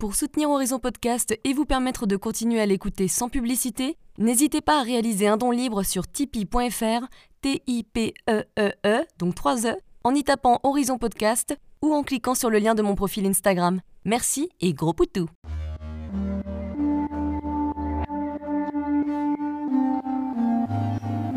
[0.00, 4.80] Pour soutenir Horizon Podcast et vous permettre de continuer à l'écouter sans publicité, n'hésitez pas
[4.80, 7.06] à réaliser un don libre sur tipeee.fr,
[7.42, 12.58] T-I-P-E-E-E, -E, donc 3 E, en y tapant Horizon Podcast ou en cliquant sur le
[12.58, 13.82] lien de mon profil Instagram.
[14.06, 15.28] Merci et gros poutou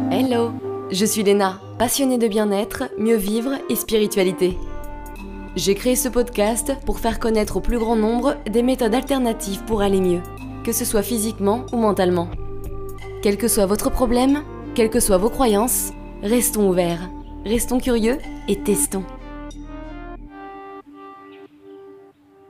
[0.09, 0.53] Hello,
[0.89, 4.57] je suis Léna, passionnée de bien-être, mieux vivre et spiritualité.
[5.55, 9.83] J'ai créé ce podcast pour faire connaître au plus grand nombre des méthodes alternatives pour
[9.83, 10.21] aller mieux,
[10.63, 12.27] que ce soit physiquement ou mentalement.
[13.21, 14.41] Quel que soit votre problème,
[14.73, 15.91] quelles que soient vos croyances,
[16.23, 17.07] restons ouverts,
[17.45, 19.03] restons curieux et testons.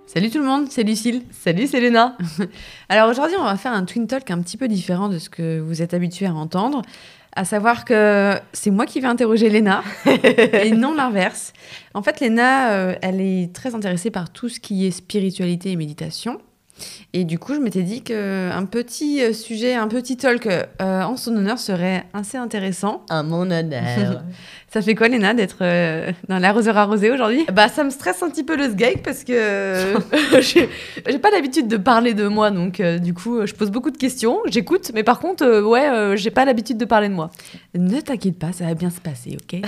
[0.05, 1.23] Salut tout le monde, c'est Lucille.
[1.31, 2.17] Salut, c'est Léna.
[2.87, 5.59] Alors aujourd'hui, on va faire un twin talk un petit peu différent de ce que
[5.59, 6.83] vous êtes habitués à entendre.
[7.35, 11.53] À savoir que c'est moi qui vais interroger Léna et non l'inverse.
[11.95, 15.75] En fait, Léna, euh, elle est très intéressée par tout ce qui est spiritualité et
[15.75, 16.39] méditation.
[17.15, 20.65] Et du coup, je m'étais dit qu'un petit euh, sujet, un petit talk euh,
[21.03, 23.03] en son honneur serait assez intéressant.
[23.09, 24.23] À mon honneur.
[24.73, 27.45] Ça fait quoi, Léna, d'être euh, dans l'arroseur arrosé aujourd'hui?
[27.53, 29.93] Bah, ça me stresse un petit peu le sgeg parce que
[30.41, 34.39] j'ai pas l'habitude de parler de moi, donc du coup, je pose beaucoup de questions,
[34.47, 37.29] j'écoute, mais par contre, ouais, j'ai pas l'habitude de parler de moi.
[37.75, 39.61] Ne t'inquiète pas, ça va bien se passer, ok?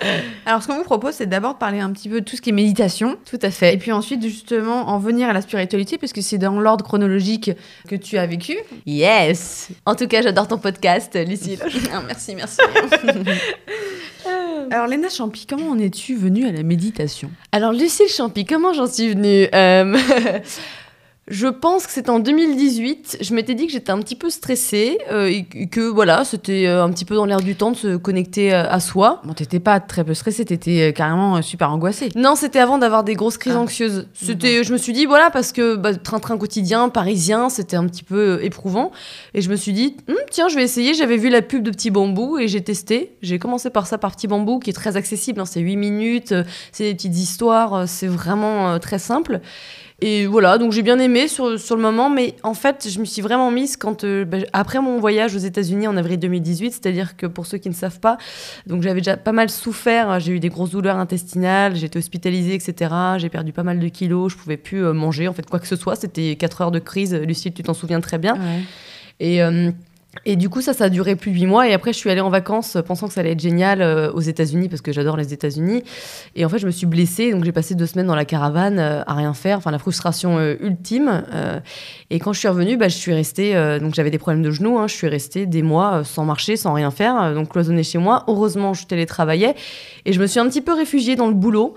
[0.46, 2.40] Alors, ce qu'on vous propose, c'est d'abord de parler un petit peu de tout ce
[2.40, 3.18] qui est méditation.
[3.28, 3.74] Tout à fait.
[3.74, 7.52] Et puis ensuite, justement, en venir à la spiritualité, parce que c'est dans l'ordre chronologique
[7.88, 8.56] que tu as vécu.
[8.86, 11.60] Yes En tout cas, j'adore ton podcast, Lucille.
[11.92, 12.58] Ah, merci, merci.
[14.70, 17.30] Alors, Léna Champy, comment en es-tu venue à la méditation?
[17.52, 19.48] Alors, Lucille Champy, comment j'en suis venue?
[19.52, 19.98] Euh...
[21.30, 23.18] Je pense que c'était en 2018.
[23.20, 26.82] Je m'étais dit que j'étais un petit peu stressée euh, et que voilà, c'était euh,
[26.82, 29.22] un petit peu dans l'air du temps de se connecter euh, à soi.
[29.24, 32.08] Bon, t'étais pas très peu stressée, t'étais euh, carrément super angoissée.
[32.16, 33.60] Non, c'était avant d'avoir des grosses crises ah.
[33.60, 34.08] anxieuses.
[34.12, 38.02] C'était, je me suis dit voilà parce que bah, train-train quotidien parisien, c'était un petit
[38.02, 38.90] peu éprouvant
[39.32, 40.94] et je me suis dit hm, tiens, je vais essayer.
[40.94, 43.12] J'avais vu la pub de Petit Bambou et j'ai testé.
[43.22, 45.40] J'ai commencé par ça par Petit Bambou qui est très accessible.
[45.40, 46.34] Hein, c'est 8 minutes,
[46.72, 49.40] c'est des petites histoires, c'est vraiment très simple.
[50.02, 53.04] Et voilà, donc j'ai bien aimé sur, sur le moment, mais en fait, je me
[53.04, 57.18] suis vraiment mise quand euh, bah, après mon voyage aux États-Unis en avril 2018, c'est-à-dire
[57.18, 58.16] que pour ceux qui ne savent pas,
[58.66, 62.54] donc j'avais déjà pas mal souffert, j'ai eu des grosses douleurs intestinales, j'ai été hospitalisée,
[62.54, 62.94] etc.
[63.18, 65.66] J'ai perdu pas mal de kilos, je pouvais plus euh, manger, en fait, quoi que
[65.66, 65.96] ce soit.
[65.96, 68.34] C'était 4 heures de crise, Lucille, tu t'en souviens très bien.
[68.36, 68.62] Ouais.
[69.20, 69.42] Et.
[69.42, 69.70] euh,
[70.26, 71.68] et du coup, ça, ça a duré plus de huit mois.
[71.68, 74.10] Et après, je suis allée en vacances euh, pensant que ça allait être génial euh,
[74.12, 75.84] aux États-Unis parce que j'adore les États-Unis.
[76.34, 77.30] Et en fait, je me suis blessée.
[77.30, 79.58] Donc, j'ai passé deux semaines dans la caravane euh, à rien faire.
[79.58, 81.22] Enfin, la frustration ultime.
[82.10, 83.54] Et quand je suis revenue, bah, je suis restée.
[83.80, 84.78] donc, j'avais des problèmes de genoux.
[84.78, 84.88] hein.
[84.88, 87.34] je suis restée des mois sans marcher, sans rien faire.
[87.34, 88.24] donc, cloisonnée chez moi.
[88.26, 89.54] Heureusement, je télétravaillais.
[90.04, 91.74] Et je me suis un petit peu réfugiée dans le boulot.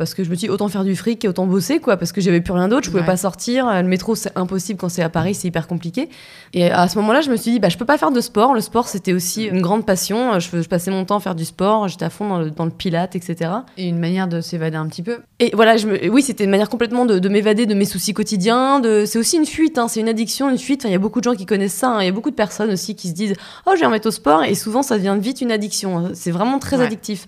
[0.00, 2.10] Parce que je me suis dit, autant faire du fric et autant bosser, quoi, parce
[2.10, 3.06] que j'avais plus rien d'autre, je pouvais Ouais.
[3.06, 3.66] pas sortir.
[3.70, 6.08] Le métro, c'est impossible quand c'est à Paris, c'est hyper compliqué.
[6.54, 8.54] Et à ce moment-là, je me suis dit, bah, je peux pas faire de sport.
[8.54, 10.40] Le sport, c'était aussi une grande passion.
[10.40, 12.70] Je, passais mon temps à faire du sport, j'étais à fond dans le, dans le
[12.70, 13.50] pilate, etc.
[13.76, 15.18] Et une manière de s'évader un petit peu.
[15.38, 18.14] Et voilà, je me, oui, c'était une manière complètement de, de m'évader de mes soucis
[18.14, 18.80] quotidiens.
[18.80, 20.80] De, c'est aussi une fuite, hein, c'est une addiction, une fuite.
[20.80, 21.90] Enfin, Il y a beaucoup de gens qui connaissent ça.
[21.90, 22.00] hein.
[22.00, 23.34] Il y a beaucoup de personnes aussi qui se disent,
[23.66, 24.44] oh, je vais remettre au sport.
[24.44, 25.98] Et souvent, ça devient vite une addiction.
[25.98, 26.10] hein.
[26.14, 26.86] C'est vraiment très Ouais.
[26.86, 27.26] addictif.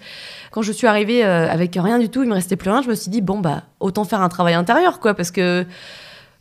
[0.53, 2.83] Quand je suis arrivée euh, avec rien du tout, il me restait plus rien.
[2.83, 5.65] Je me suis dit, bon, bah, autant faire un travail intérieur, quoi, parce que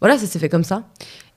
[0.01, 0.83] voilà, ça s'est fait comme ça.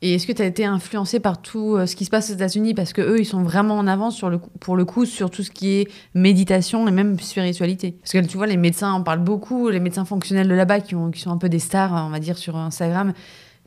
[0.03, 2.35] Et est-ce que tu as été influencée par tout euh, ce qui se passe aux
[2.35, 2.75] États-Unis?
[2.75, 5.45] Parce que eux, ils sont vraiment en avance sur le, pour le coup sur tout
[5.45, 7.93] ce qui est méditation et même spiritualité.
[7.93, 10.97] Parce que tu vois, les médecins en parlent beaucoup, les médecins fonctionnels de là-bas qui,
[11.13, 13.13] qui sont un peu des stars, on va dire, sur Instagram,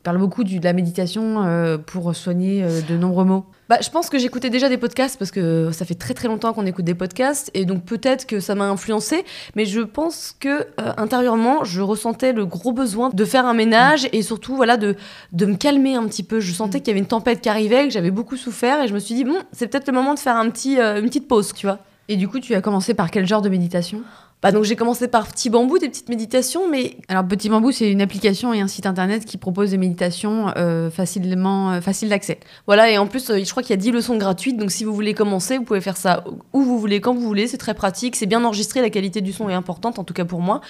[0.02, 3.46] parlent beaucoup de la méditation euh, pour soigner de nombreux maux.
[3.68, 6.54] Bah, je pense que j'écoutais déjà des podcasts parce que ça fait très très longtemps
[6.54, 10.48] qu'on écoute des podcasts et donc peut-être que ça m'a influencé, mais je pense que
[10.48, 14.96] euh, intérieurement, je ressentais le gros besoin de faire un ménage et surtout voilà de
[15.32, 16.40] de me calmer un petit peu.
[16.40, 18.94] Je sentais qu'il y avait une tempête qui arrivait, que j'avais beaucoup souffert et je
[18.94, 21.28] me suis dit bon, c'est peut-être le moment de faire un petit euh, une petite
[21.28, 21.78] pause, tu vois.
[22.08, 24.02] Et du coup, tu as commencé par quel genre de méditation?
[24.40, 27.90] Bah donc j'ai commencé par petit bambou, des petites méditations, mais Alors, Petit Bambou, c'est
[27.90, 32.38] une application et un site internet qui propose des méditations euh, facilement euh, faciles d'accès.
[32.66, 34.84] Voilà, et en plus, euh, je crois qu'il y a 10 leçons gratuites, donc si
[34.84, 37.74] vous voulez commencer, vous pouvez faire ça où vous voulez, quand vous voulez, c'est très
[37.74, 40.60] pratique, c'est bien enregistré, la qualité du son est importante, en tout cas pour moi.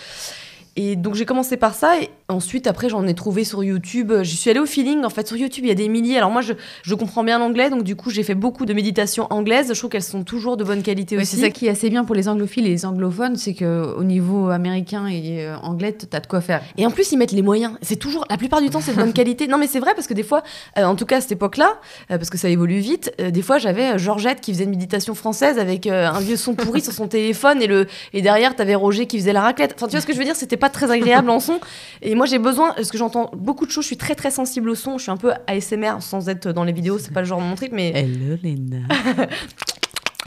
[0.81, 4.37] Et donc j'ai commencé par ça, et ensuite après j'en ai trouvé sur YouTube, j'y
[4.37, 6.41] suis allée au feeling, en fait sur YouTube il y a des milliers, alors moi
[6.41, 6.53] je,
[6.83, 9.91] je comprends bien l'anglais, donc du coup j'ai fait beaucoup de méditations anglaises, je trouve
[9.91, 11.35] qu'elles sont toujours de bonne qualité Ouais, aussi.
[11.35, 14.05] c'est ça qui est assez bien pour les anglophiles et les anglophones, c'est que au
[14.05, 16.63] niveau américain et euh, anglais, t'as de quoi faire.
[16.77, 17.73] Et en plus, ils mettent les moyens.
[17.83, 19.49] C'est toujours, la plupart du temps, c'est de bonne qualité.
[19.49, 20.45] Non, mais c'est vrai parce que des fois,
[20.79, 21.73] euh, en tout cas à cette époque-là,
[22.13, 25.15] euh, parce que ça évolue vite, euh, des fois j'avais Georgette qui faisait une méditation
[25.17, 29.07] française avec un vieux son pourri sur son téléphone et, le, et derrière, t'avais Roger
[29.07, 29.73] qui faisait la raclette.
[29.75, 30.37] Enfin, tu vois ce que je veux dire?
[30.37, 31.61] C'était pas très agréable en son.
[32.03, 34.71] Et moi, j'ai besoin, parce que j'entends beaucoup de choses, je suis très très sensible
[34.71, 37.27] au son, je suis un peu ASMR sans être dans les vidéos, c'est pas le
[37.27, 37.93] genre de mon truc, mais.
[37.95, 38.79] Hello, Léna.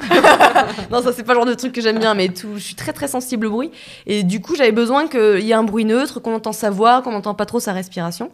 [0.92, 2.76] non, ça c'est pas le genre de truc que j'aime bien, mais tout, je suis
[2.76, 3.72] très très sensible au bruit.
[4.08, 7.02] Et du coup, j'avais besoin qu'il y ait un bruit neutre, qu'on entend sa voix,
[7.02, 8.32] qu'on n'entend pas trop sa respiration.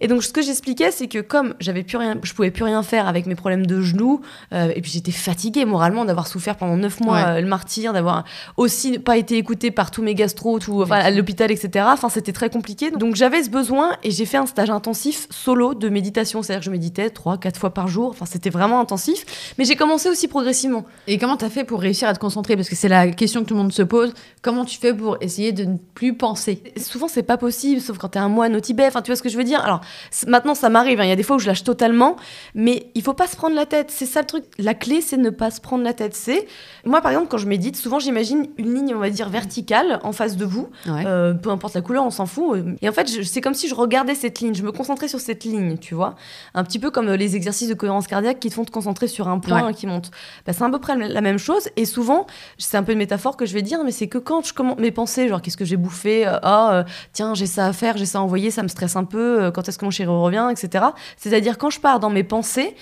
[0.00, 2.82] Et donc, ce que j'expliquais, c'est que comme j'avais plus rien, je pouvais plus rien
[2.82, 4.20] faire avec mes problèmes de genoux,
[4.52, 7.24] euh, et puis j'étais fatiguée moralement d'avoir souffert pendant neuf mois Ouais.
[7.26, 8.24] euh, le martyr, d'avoir
[8.56, 11.86] aussi pas été écoutée par tous mes gastro, tout, enfin, à l'hôpital, etc.
[11.88, 12.90] Enfin, c'était très compliqué.
[12.90, 16.42] Donc, j'avais ce besoin et j'ai fait un stage intensif solo de méditation.
[16.42, 18.10] C'est-à-dire que je méditais trois, quatre fois par jour.
[18.10, 19.54] Enfin, c'était vraiment intensif.
[19.58, 20.84] Mais j'ai commencé aussi progressivement.
[21.06, 22.56] Et comment t'as fait pour réussir à te concentrer?
[22.56, 24.14] Parce que c'est la question que tout le monde se pose.
[24.40, 26.62] Comment tu fais pour essayer de ne plus penser?
[26.76, 29.22] Souvent c'est pas possible sauf quand t'es un moine au Tibet enfin tu vois ce
[29.22, 29.60] que je veux dire?
[29.64, 29.80] Alors
[30.26, 32.16] maintenant ça m'arrive hein, il y a des fois où je lâche totalement
[32.54, 35.16] mais il faut pas se prendre la tête c'est ça le truc la clé c'est
[35.16, 36.46] ne pas se prendre la tête c'est
[36.84, 40.12] moi par exemple quand je médite souvent j'imagine une ligne on va dire verticale en
[40.12, 41.04] face de vous Ouais.
[41.06, 42.58] euh, peu importe la couleur, on s'en fout.
[42.82, 45.44] Et en fait, c'est comme si je regardais cette ligne, je me concentrais sur cette
[45.44, 46.14] ligne, tu vois.
[46.54, 49.06] Un petit peu comme euh, les exercices de cohérence cardiaque qui te font te concentrer
[49.08, 49.74] sur un point Ouais.
[49.74, 50.10] qui monte.
[50.46, 51.68] Bah, c'est à peu près la même chose.
[51.76, 52.26] Et souvent,
[52.58, 54.78] c'est un peu une métaphore que je vais dire, mais c'est que quand je commence
[54.78, 57.96] mes pensées, genre qu'est-ce que j'ai bouffé, euh, ah euh, tiens j'ai ça à faire,
[57.96, 60.48] j'ai ça à envoyer, ça me stresse un peu, quand est-ce que mon chéri revient,
[60.50, 60.84] etc.
[61.16, 62.76] C'est-à-dire quand je pars dans mes pensées,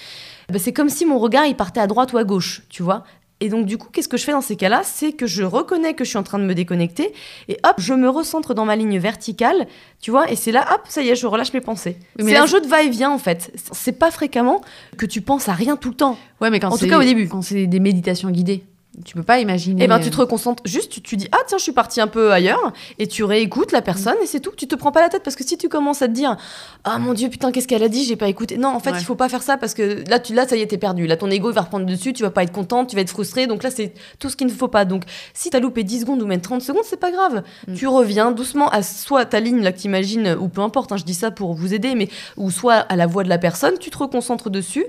[0.50, 3.04] bah, c'est comme si mon regard il partait à droite ou à gauche, tu vois.
[3.42, 4.82] Et donc du coup, qu'est-ce que je fais dans ces cas-là?
[4.84, 7.14] C'est que je reconnais que je suis en train de me déconnecter
[7.48, 9.66] et hop, je me recentre dans ma ligne verticale,
[10.00, 11.96] tu vois, et c'est là, hop, ça y est, je relâche mes pensées.
[12.18, 13.50] Oui, c'est là, un jeu de va-et-vient en fait.
[13.72, 14.60] C'est pas fréquemment
[14.98, 16.18] que tu penses à rien tout le temps.
[16.42, 17.28] Ouais, mais quand En tout cas, au début.
[17.28, 18.64] Quand c'est des méditations guidées,
[19.04, 19.84] tu peux pas imaginer.
[19.84, 22.00] Et ben tu euh, te reconcentres, juste tu, tu dis ah tiens je suis partie
[22.00, 24.50] un peu ailleurs et tu réécoutes la personne et c'est tout.
[24.56, 26.36] Tu te prends pas la tête parce que si tu commences à te dire
[26.84, 28.58] ah mon dieu putain qu'est-ce qu'elle a dit j'ai pas écouté.
[28.58, 28.98] Non en fait Ouais.
[28.98, 31.06] il faut pas faire ça parce que là tu là ça y est t'es perdu.
[31.06, 33.10] Là ton ego il va reprendre dessus, tu vas pas être contente, tu vas être
[33.10, 33.46] frustrée.
[33.46, 34.84] Donc là c'est tout ce qu'il ne faut pas.
[34.84, 35.04] Donc
[35.34, 37.42] si t'as loupé 10 secondes ou même 30 secondes c'est pas grave.
[37.68, 37.74] Mm.
[37.74, 40.90] Tu reviens doucement à soit ta ligne là que t'imagines ou peu importe.
[40.92, 43.38] hein, je dis ça pour vous aider mais ou soit à la voix de la
[43.38, 43.74] personne.
[43.78, 44.84] Tu te reconcentres dessus.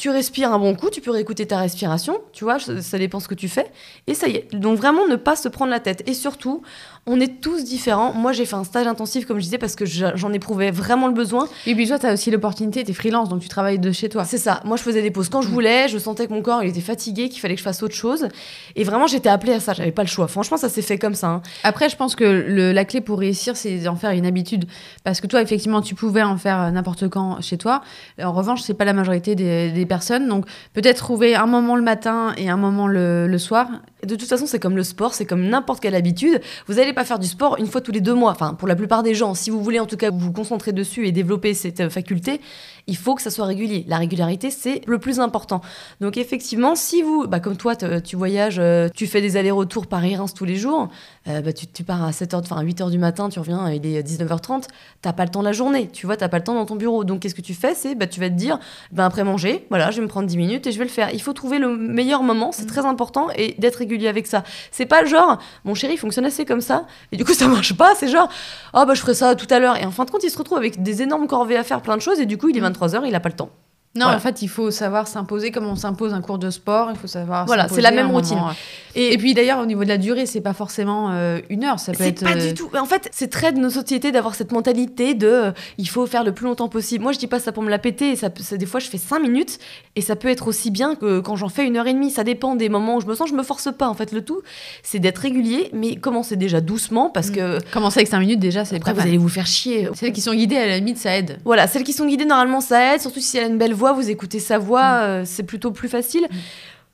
[0.00, 3.28] Tu respires un bon coup, tu peux réécouter ta respiration, tu vois, ça dépend ce
[3.28, 3.70] que tu fais.
[4.06, 4.54] Et ça y est.
[4.54, 6.02] Donc vraiment ne pas se prendre la tête.
[6.08, 6.62] Et surtout,
[7.06, 8.12] on est tous différents.
[8.12, 11.14] Moi, j'ai fait un stage intensif, comme je disais, parce que j'en éprouvais vraiment le
[11.14, 11.48] besoin.
[11.66, 14.24] Et puis toi, t'as aussi l'opportunité, t'es freelance, donc tu travailles de chez toi.
[14.24, 14.60] C'est ça.
[14.64, 15.52] Moi, je faisais des pauses quand je Mm.
[15.52, 15.88] voulais.
[15.88, 18.28] Je sentais que mon corps, il était fatigué, qu'il fallait que je fasse autre chose.
[18.76, 19.72] Et vraiment, j'étais appelée à ça.
[19.72, 20.28] J'avais pas le choix.
[20.28, 21.28] Franchement, ça s'est fait comme ça.
[21.28, 21.42] hein.
[21.64, 24.66] Après, je pense que le- la clé pour réussir, c'est d'en faire une habitude.
[25.02, 27.80] Parce que toi, effectivement, tu pouvais en faire euh, n'importe quand chez toi.
[28.22, 30.28] En revanche, c'est pas la majorité des, des personnes.
[30.28, 30.44] Donc,
[30.74, 33.68] peut-être trouver un moment le matin et un moment le, le soir.
[34.04, 36.40] De toute façon, c'est comme le sport, c'est comme n'importe quelle habitude.
[36.66, 38.30] Vous n'allez pas faire du sport une fois tous les deux mois.
[38.30, 41.06] Enfin, pour la plupart des gens, si vous voulez en tout cas vous concentrer dessus
[41.06, 42.40] et développer cette euh, faculté,
[42.86, 43.84] il faut que ça soit régulier.
[43.88, 45.60] La régularité, c'est le plus important.
[46.00, 50.34] Donc effectivement, si vous, bah, comme toi, tu voyages, euh, tu fais des allers-retours Paris-Reims
[50.34, 50.88] tous les jours,
[51.28, 53.86] euh, bah, tu, tu pars à 7h, enfin à 8h du matin, tu reviens, il
[53.86, 54.64] est 19h30,
[55.02, 56.76] t'as pas le temps de la journée, tu vois, t'as pas le temps dans ton
[56.76, 57.04] bureau.
[57.04, 57.74] Donc qu'est-ce que tu fais?
[57.74, 58.58] C'est, bah, tu vas te dire,
[58.92, 61.10] bah, après manger, voilà, je vais me prendre 10 minutes et je vais le faire.
[61.12, 64.44] Il faut trouver le meilleur moment, c'est très important, et d'être régulier avec ça.
[64.70, 67.94] C'est pas genre, mon chéri fonctionne assez comme ça, et du coup ça marche pas,
[67.94, 68.28] c'est genre,
[68.74, 69.76] oh bah je ferai ça tout à l'heure.
[69.76, 71.96] Et en fin de compte, il se retrouve avec des énormes corvées à faire, plein
[71.96, 73.50] de choses, et du coup il est 23h, il a pas le temps.
[73.96, 74.18] Non, Voilà.
[74.18, 76.90] en fait, il faut savoir s'imposer comme on s'impose un cours de sport.
[76.92, 77.44] Il faut savoir.
[77.46, 78.36] Voilà, c'est la même routine.
[78.36, 78.52] moment.
[78.94, 81.80] Et, Et puis d'ailleurs, au niveau de la durée, c'est pas forcément euh, une heure.
[81.80, 82.22] Ça peut c'est être.
[82.24, 82.70] pas euh, du tout.
[82.78, 86.22] En fait, c'est très de nos sociétés d'avoir cette mentalité de euh, il faut faire
[86.22, 87.02] le plus longtemps possible.
[87.02, 88.14] Moi, je dis pas ça pour me la péter.
[88.14, 89.58] Ça, ça- des fois, je fais 5 minutes
[89.96, 92.12] et ça peut être aussi bien que quand j'en fais une heure et demie.
[92.12, 93.28] Ça dépend des moments où je me sens.
[93.28, 93.88] Je me force pas.
[93.88, 94.40] En fait, le tout,
[94.84, 97.34] c'est d'être régulier, mais commencer déjà doucement parce Mm.
[97.34, 99.88] que Commencer avec 5 minutes déjà, c'est après, vous allez vous faire chier.
[99.94, 101.38] Celles qui sont guidées, à la limite, ça aide.
[101.44, 103.00] Voilà, celles qui sont guidées, normalement, ça aide.
[103.00, 105.02] Surtout si elle a une belle voix, vous écoutez sa voix, Mm.
[105.08, 106.26] euh, c'est plutôt plus facile.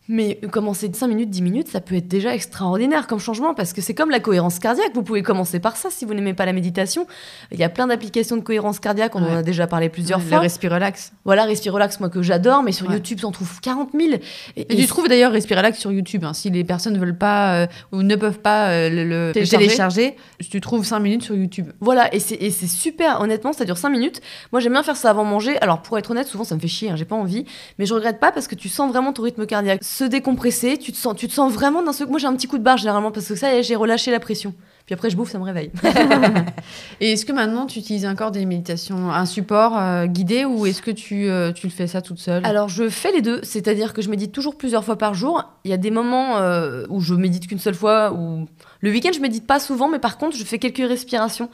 [0.08, 3.72] Mais commencer de 5 minutes, 10 minutes, ça peut être déjà extraordinaire comme changement parce
[3.72, 4.92] que c'est comme la cohérence cardiaque.
[4.94, 7.06] Vous pouvez commencer par ça si vous n'aimez pas la méditation.
[7.50, 10.24] Il y a plein d'applications de cohérence cardiaque, on en a déjà parlé plusieurs Le
[10.26, 10.38] fois.
[10.38, 11.12] Respirelax.
[11.24, 12.94] Voilà, Respirelax, moi que j'adore, mais sur Ouais.
[12.94, 14.14] YouTube, on trouve 40 000.
[14.56, 16.24] Et, Et tu trouves d'ailleurs Respirelax sur YouTube.
[16.24, 16.32] hein.
[16.34, 19.66] Si les personnes ne veulent pas euh, ou ne peuvent pas euh, le, le Télécharger.
[19.66, 20.16] télécharger,
[20.50, 21.72] tu trouves 5 minutes sur YouTube.
[21.80, 24.20] Voilà, et c'est et c'est super, honnêtement, ça dure 5 minutes.
[24.52, 25.58] Moi, j'aime bien faire ça avant manger.
[25.60, 27.44] Alors, pour être honnête, souvent, ça me fait chier, hein, j'ai pas envie.
[27.78, 30.76] Mais je regrette pas parce que tu sens vraiment ton rythme cardiaque se décompresser.
[30.76, 32.12] Tu te sens, tu te sens vraiment d'un seul coup.
[32.12, 34.52] Moi, j'ai un petit coup de barre généralement parce que ça, j'ai relâché la pression.
[34.84, 35.72] Puis après, je bouffe, ça me réveille.
[37.00, 40.80] Et est-ce que maintenant tu utilises encore des méditations, un support euh, guidé ou est-ce
[40.80, 42.46] que tu, euh, tu le fais ça toute seule?
[42.46, 45.42] Alors, je fais les deux, c'est-à-dire que je médite toujours plusieurs fois par jour.
[45.64, 48.46] Il y a des moments euh, où je médite qu'une seule fois, où
[48.80, 51.48] Le week-end, je médite pas souvent, mais par contre, je fais quelques respirations.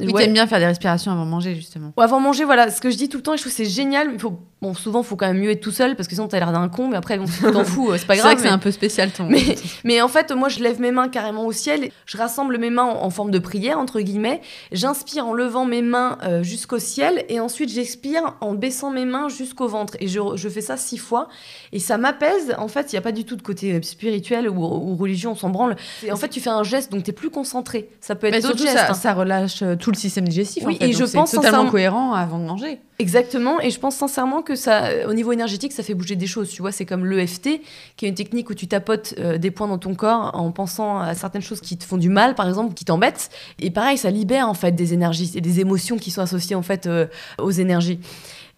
[0.00, 0.24] Oui, Ouais.
[0.24, 1.92] t'aimes bien faire des respirations avant manger, justement.
[1.96, 3.56] Ou avant manger, voilà, ce que je dis tout le temps, et je trouve que
[3.56, 4.10] c'est génial.
[4.12, 6.38] Il faut, bon, souvent, faut quand même mieux être tout seul parce que sinon, t'as
[6.38, 8.32] l'air d'un con, mais après, bon, t'en fous, euh, c'est pas C'est grave.
[8.32, 9.24] vrai que c'est un peu spécial ton.
[9.28, 9.42] Mais,
[9.84, 11.84] mais en fait, moi, je lève mes mains carrément au ciel.
[11.84, 14.40] et Je rassemble mes mains en, en forme de prière, entre guillemets.
[14.72, 17.24] J'inspire en levant mes mains euh, jusqu'au ciel.
[17.28, 19.96] Et ensuite, j'expire en baissant mes mains jusqu'au ventre.
[20.00, 21.28] Et je, je fais ça six fois.
[21.72, 22.54] Et ça m'apaise.
[22.58, 25.32] En fait, il n'y a pas du tout de côté euh, spirituel ou, ou religion,
[25.32, 25.76] on s'en branle.
[26.04, 27.88] Et en fait, tu fais un geste, donc tu es plus concentré.
[28.00, 28.76] Ça peut être d'autres gestes.
[28.76, 28.94] ça, hein.
[28.94, 30.64] ça relâche euh, tout le système digestif.
[30.66, 32.78] Oui, en fait, et je donc pense totalement cohérent avant de manger.
[32.98, 36.26] Exactement, et je pense sincèrement que ça, euh, au niveau énergétique, ça fait bouger des
[36.26, 36.50] choses.
[36.50, 37.60] Tu vois, c'est comme l'EFT,
[37.96, 40.98] qui est une technique où tu tapotes euh, des points dans ton corps en pensant
[40.98, 43.30] à certaines choses qui te font du mal, par exemple, qui t'embêtent.
[43.60, 46.62] Et pareil, ça libère en fait des énergies et des émotions qui sont associées en
[46.62, 47.06] fait euh,
[47.38, 47.98] aux énergies.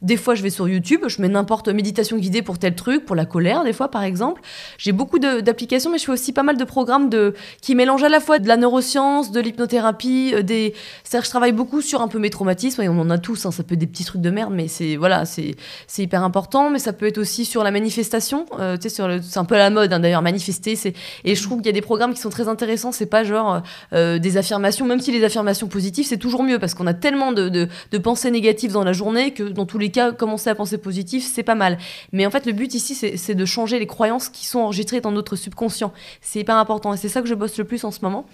[0.02, 3.14] Des fois, je vais sur YouTube, je mets n'importe méditation guidée pour tel truc, pour
[3.14, 4.40] la colère, des fois, par exemple.
[4.78, 8.08] J'ai beaucoup d'applications, mais je fais aussi pas mal de programmes de, qui mélangent à
[8.08, 10.74] la fois de la neuroscience, de l'hypnothérapie, euh, des.
[11.12, 13.50] Que je travaille beaucoup sur un peu mes traumatismes, et on en a tous, hein,
[13.50, 16.70] ça peut être des petits trucs de merde, mais c'est voilà, c'est c'est hyper important.
[16.70, 19.58] Mais ça peut être aussi sur la manifestation, euh, tu sais, c'est un peu à
[19.58, 20.76] la mode hein, d'ailleurs, manifester.
[20.76, 22.92] C'est et je trouve qu'il y a des programmes qui sont très intéressants.
[22.92, 26.72] C'est pas genre euh, des affirmations, même si les affirmations positives, c'est toujours mieux parce
[26.72, 29.89] qu'on a tellement de, de, de pensées négatives dans la journée que dans tous les
[29.90, 31.78] cas, commencer à penser positif, c'est pas mal.
[32.12, 35.12] Mais en fait, le but ici, c'est de changer les croyances qui sont enregistrées dans
[35.12, 35.92] notre subconscient.
[36.20, 38.26] C'est hyper important et c'est ça que je bosse le plus en ce moment.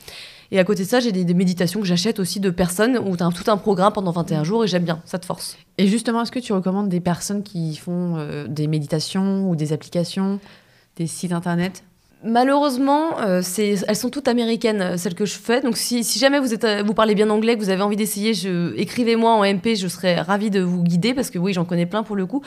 [0.51, 3.17] Et à côté de ça, j'ai des, des méditations que j'achète aussi de personnes où
[3.17, 5.57] tu as tout un programme pendant 21 jours et j'aime bien, ça te force.
[5.79, 9.73] Et justement, est-ce que tu recommandes des personnes qui font euh, des méditations ou des
[9.73, 10.39] applications,
[10.97, 11.83] des sites internet?
[12.27, 15.61] Malheureusement, euh, elles sont toutes américaines, euh, celles que je fais.
[15.61, 17.97] Donc, si, si jamais vous, êtes, euh, vous parlez bien anglais, que vous avez envie
[17.97, 21.65] d'essayer, je, écrivez-moi en MP, je serais ravie de vous guider parce que oui, j'en
[21.65, 22.43] connais plein pour le coup.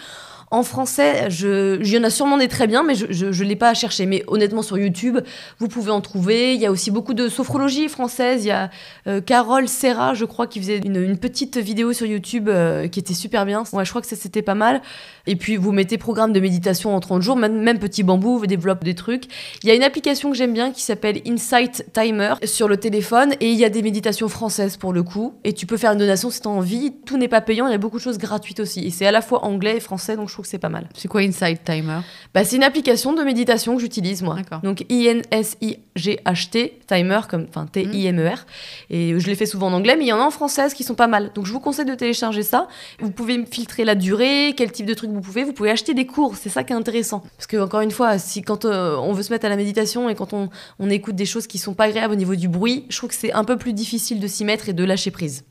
[0.51, 3.55] En français, je, il y en a sûrement des très bien, mais je ne l'ai
[3.55, 4.07] pas à chercher.
[4.07, 5.19] Mais honnêtement, sur YouTube,
[5.59, 6.55] vous pouvez en trouver.
[6.55, 8.45] Il y a aussi beaucoup de sophrologie française.
[8.45, 8.71] Il y a
[9.05, 13.13] euh, Carole Serra, je crois, qui faisait une, petite vidéo sur YouTube euh, qui était
[13.13, 13.63] super bien.
[13.73, 14.81] Ouais, je crois que c'était pas mal.
[15.27, 18.47] Et puis, vous mettez programme de méditation en 30 jours, même, même Petit Bambou vous
[18.47, 19.25] développe des trucs.
[19.63, 23.33] Il y a une application que j'aime bien qui s'appelle Insight Timer sur le téléphone
[23.39, 25.35] et il y a des méditations françaises pour le coup.
[25.43, 26.93] Et tu peux faire une donation si tu as envie.
[27.05, 28.85] Tout n'est pas payant, il y a beaucoup de choses gratuites aussi.
[28.85, 30.87] Et c'est à la fois anglais et français, donc je trouve que c'est pas mal.
[30.95, 31.99] C'est quoi Inside Timer?
[32.33, 34.37] Bah, c'est une application de méditation que j'utilise moi.
[34.63, 38.45] Donc I-N-S-I-G-H-T, timer, comme, enfin T-I-M-E-R.
[38.89, 40.83] Et je les fais souvent en anglais, mais il y en a en française qui
[40.83, 41.31] sont pas mal.
[41.35, 42.67] Donc je vous conseille de télécharger ça.
[42.99, 45.43] Vous pouvez filtrer la durée, quel type de truc vous pouvez.
[45.43, 47.19] Vous pouvez acheter des cours, c'est ça qui est intéressant.
[47.35, 50.07] Parce que, encore une fois, si quand euh, on veut se mettre à la méditation
[50.07, 52.85] et quand on, on écoute des choses qui sont pas agréables au niveau du bruit,
[52.89, 55.43] je trouve que c'est un peu plus difficile de s'y mettre et de lâcher prise.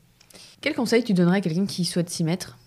[0.61, 2.57] Quel conseil tu donnerais à quelqu'un qui souhaite s'y mettre?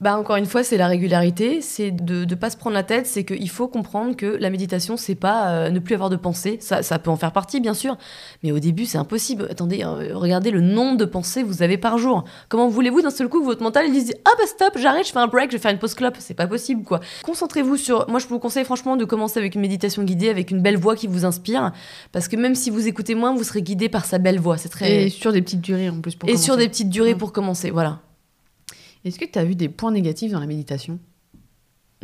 [0.00, 3.06] Bah encore une fois, c'est la régularité, c'est de ne pas se prendre la tête,
[3.06, 6.58] c'est qu'il faut comprendre que la méditation, c'est pas euh, ne plus avoir de pensées.
[6.60, 7.96] Ça, ça peut en faire partie, bien sûr,
[8.42, 9.46] mais au début, c'est impossible.
[9.50, 12.24] Attendez, euh, regardez le nombre de pensées que vous avez par jour.
[12.48, 15.12] Comment voulez-vous d'un seul coup que votre mental il dise Ah bah stop, j'arrête, je
[15.12, 16.98] fais un break, je vais faire une pause clope C'est pas possible, quoi.
[17.22, 18.06] Concentrez-vous sur.
[18.10, 20.96] Moi, je vous conseille franchement de commencer avec une méditation guidée, avec une belle voix
[20.96, 21.72] qui vous inspire,
[22.10, 24.58] parce que même si vous écoutez moins, vous serez guidé par sa belle voix.
[24.58, 25.04] C'est très.
[25.04, 26.44] Et sur des petites durées en plus pour Et commencer.
[26.44, 28.00] sur des petites durées pour commencer, voilà.
[29.04, 30.98] Est-ce que tu as vu des points négatifs dans la méditation?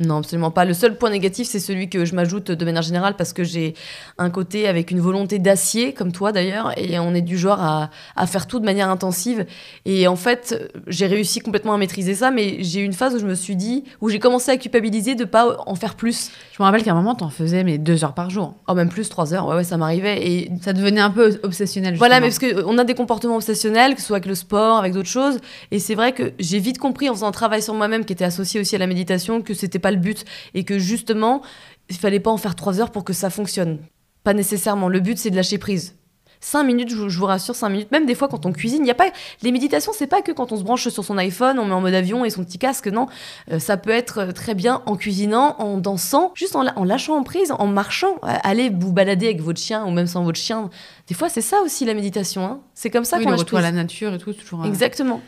[0.00, 0.64] Non, absolument pas.
[0.64, 3.74] Le seul point négatif, c'est celui que je m'ajoute de manière générale parce que j'ai
[4.16, 7.90] un côté avec une volonté d'acier, comme toi d'ailleurs, et on est du genre à,
[8.16, 9.44] à faire tout de manière intensive.
[9.84, 13.18] Et en fait, j'ai réussi complètement à maîtriser ça, mais j'ai eu une phase où
[13.18, 16.30] je me suis dit, où j'ai commencé à culpabiliser de pas en faire plus.
[16.56, 18.54] Je me rappelle qu'à un moment, t'en faisais mais deux heures par jour.
[18.68, 20.26] Oh, même plus, trois heures, ouais, ouais, ça m'arrivait.
[20.26, 21.96] Et Ça devenait un peu obsessionnel.
[21.96, 22.52] Voilà, mais justement.
[22.52, 25.40] parce qu'on a des comportements obsessionnels, que ce soit avec le sport, avec d'autres choses.
[25.72, 28.24] Et c'est vrai que j'ai vite compris en faisant un travail sur moi-même qui était
[28.24, 31.42] associé aussi à la méditation que c'était pas le but et que justement,
[31.88, 33.78] il fallait pas en faire trois heures pour que ça fonctionne.
[34.24, 34.88] Pas nécessairement.
[34.88, 35.96] Le but, c'est de lâcher prise.
[36.42, 37.90] Cinq minutes, je vous, rassure, cinq minutes.
[37.92, 39.10] Même des fois, quand on cuisine, il y a pas.
[39.42, 41.82] Les méditations, c'est pas que quand on se branche sur son iPhone, on met en
[41.82, 42.86] mode avion et son petit casque.
[42.86, 43.08] Non,
[43.50, 47.24] Euh, ça peut être euh, très bien en cuisinant, en dansant, juste en, lâchant en
[47.24, 48.14] prise, en marchant.
[48.24, 50.70] Euh, Allez vous balader avec votre chien ou même sans votre chien.
[51.08, 52.42] Des fois, c'est ça aussi la méditation.
[52.46, 52.60] hein.
[52.72, 53.74] C'est comme ça Oui, qu'on le lâche retour à prise.
[53.74, 54.62] la nature et tout, c'est toujours.
[54.62, 55.20] un- Exactement.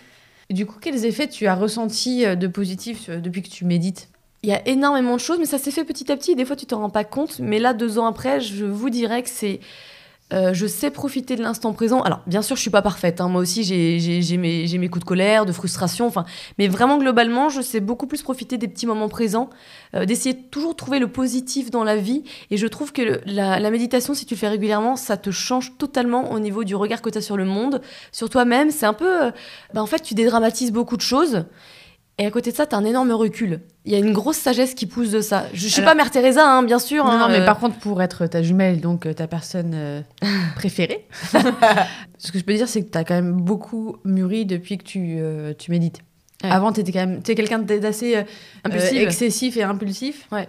[0.49, 3.67] Et du coup, quels effets tu as ressentis euh, de positifs euh, depuis que tu
[3.67, 4.09] médites?
[4.45, 6.35] Il y a énormément de choses, mais ça s'est fait petit à petit.
[6.35, 7.39] Des fois, tu t'en rends pas compte.
[7.39, 9.61] Mais là, deux ans après, je vous dirais que c'est.
[10.33, 12.01] euh, je sais profiter de l'instant présent.
[12.03, 13.21] Alors, bien sûr, je suis pas parfaite.
[13.21, 13.29] hein.
[13.29, 16.07] Moi aussi, j'ai mes, coups de colère, de frustration.
[16.09, 16.25] Enfin,
[16.59, 19.49] mais vraiment, globalement, je sais beaucoup plus profiter des petits moments présents,
[19.95, 22.25] euh, d'essayer de toujours trouver le positif dans la vie.
[22.51, 26.33] Et je trouve que la méditation, si tu le fais régulièrement, ça te change totalement
[26.33, 27.81] au niveau du regard que tu as sur le monde,
[28.11, 28.73] sur toi-même.
[28.73, 29.27] C'est un peu.
[29.27, 29.31] euh,
[29.73, 31.45] bah, en fait, tu dédramatises beaucoup de choses.
[32.19, 33.61] Et à côté de ça, t'as un énorme recul.
[33.85, 35.47] Il y a une grosse sagesse qui pousse de ça.
[35.55, 37.05] Je, je suis Alors- pas Mère Teresa, hein, bien sûr.
[37.05, 39.73] Non, hein, non, mais euh, par contre, pour être ta jumelle, donc euh, ta personne
[39.75, 40.01] euh,
[40.55, 41.07] préférée,
[42.19, 44.85] ce que je peux dire, c'est que tu as quand même beaucoup mûri depuis que
[44.85, 46.01] tu, euh, tu médites.
[46.45, 46.51] Ouais.
[46.51, 48.25] Avant, tu étais quand même t'es quelqu'un d'assez
[48.95, 50.27] excessif et impulsif.
[50.33, 50.49] Ouais.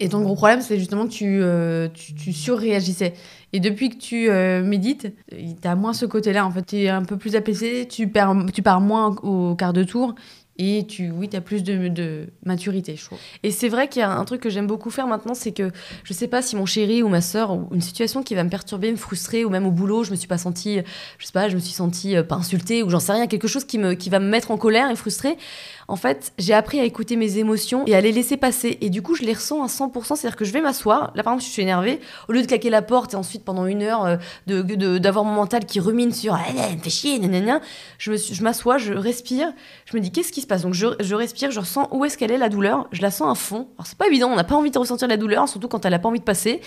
[0.00, 3.14] Et ton gros problème, c'est justement que tu, euh, tu, tu surréagissais.
[3.52, 6.46] Et depuis que tu euh, médites, tu as moins ce côté-là.
[6.46, 9.72] En fait, tu es un peu plus apaisé, tu, perds, tu pars moins au quart
[9.72, 10.14] de tour.
[10.58, 13.18] Et tu, oui, tu as plus de, de maturité, je trouve.
[13.44, 15.70] Et c'est vrai qu'il y a un truc que j'aime beaucoup faire maintenant, c'est que
[16.02, 18.50] je sais pas si mon chéri ou ma sœur ou une situation qui va me
[18.50, 20.80] perturber, me frustrer, ou même au boulot, je me suis pas sentie,
[21.18, 23.46] je sais pas, je me suis sentie euh, pas insultée ou j'en sais rien, quelque
[23.48, 25.36] chose qui me qui va me mettre en colère et frustrée.
[25.90, 28.76] En fait, j'ai appris à écouter mes émotions et à les laisser passer.
[28.82, 30.16] Et du coup, je les ressens à 100%.
[30.16, 31.12] C'est-à-dire que je vais m'asseoir.
[31.14, 31.98] Là, par exemple, je suis énervée.
[32.28, 35.24] Au lieu de claquer la porte et ensuite, pendant une heure, euh, de- de- d'avoir
[35.24, 37.18] mon mental qui rumine sur Ah, elle me fait chier,
[37.98, 39.52] je me suis- je m'assois, je respire.
[39.90, 40.62] Je me dis Qu'est-ce qui se passe?
[40.62, 42.88] Donc, je, respire, je ressens où est-ce qu'elle est la douleur.
[42.92, 43.68] Je la sens à fond.
[43.78, 44.28] Alors, c'est pas évident.
[44.28, 46.24] On n'a pas envie de ressentir la douleur, surtout quand elle a pas envie de
[46.24, 46.60] passer.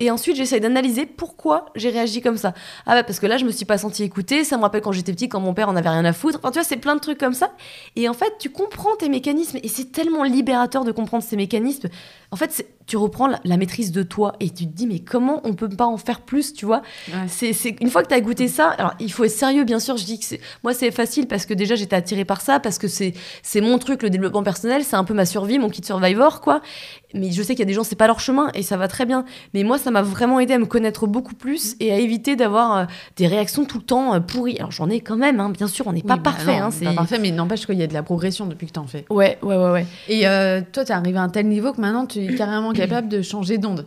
[0.00, 2.54] Et ensuite, j'essaye d'analyser pourquoi j'ai réagi comme ça.
[2.86, 4.44] Ah, bah, parce que là, je me suis pas sentie écoutée.
[4.44, 6.38] Ça me rappelle quand j'étais petit, quand mon père en avait rien à foutre.
[6.42, 7.52] Enfin, tu vois, c'est plein de trucs comme ça.
[7.96, 11.88] Et en fait, tu comprends tes mécanismes et c'est tellement libérateur de comprendre ces mécanismes.
[12.30, 15.40] En fait, tu reprends la, la maîtrise de toi et tu te dis mais comment
[15.44, 16.82] on peut pas en faire plus, tu vois?
[17.28, 19.78] C'est c'est- une fois que tu as goûté ça, alors il faut être sérieux bien
[19.78, 22.78] sûr, je dis que moi c'est facile parce que déjà j'étais attirée par ça parce
[22.78, 25.84] que c'est c'est mon truc le développement personnel, c'est un peu ma survie, mon kit
[25.84, 26.60] survivor quoi.
[27.14, 28.88] Mais je sais qu'il y a des gens c'est pas leur chemin et ça va
[28.88, 29.24] très bien.
[29.54, 32.76] Mais moi ça m'a vraiment aidé à me connaître beaucoup plus et à éviter d'avoir
[32.76, 32.84] euh,
[33.16, 34.56] des réactions tout le temps euh, pourries.
[34.58, 36.70] Alors j'en ai quand même hein, bien sûr, on n'est pas bah parfait non, hein,
[36.70, 38.86] c'est pas parfait, mais n'empêche qu'il y a de la progression depuis que tu en
[38.86, 39.04] fais.
[39.10, 39.86] Ouais, ouais, ouais, ouais.
[40.08, 42.72] Et euh, toi, tu es arrivé à un tel niveau que maintenant, tu es carrément
[42.72, 43.86] capable de changer d'onde.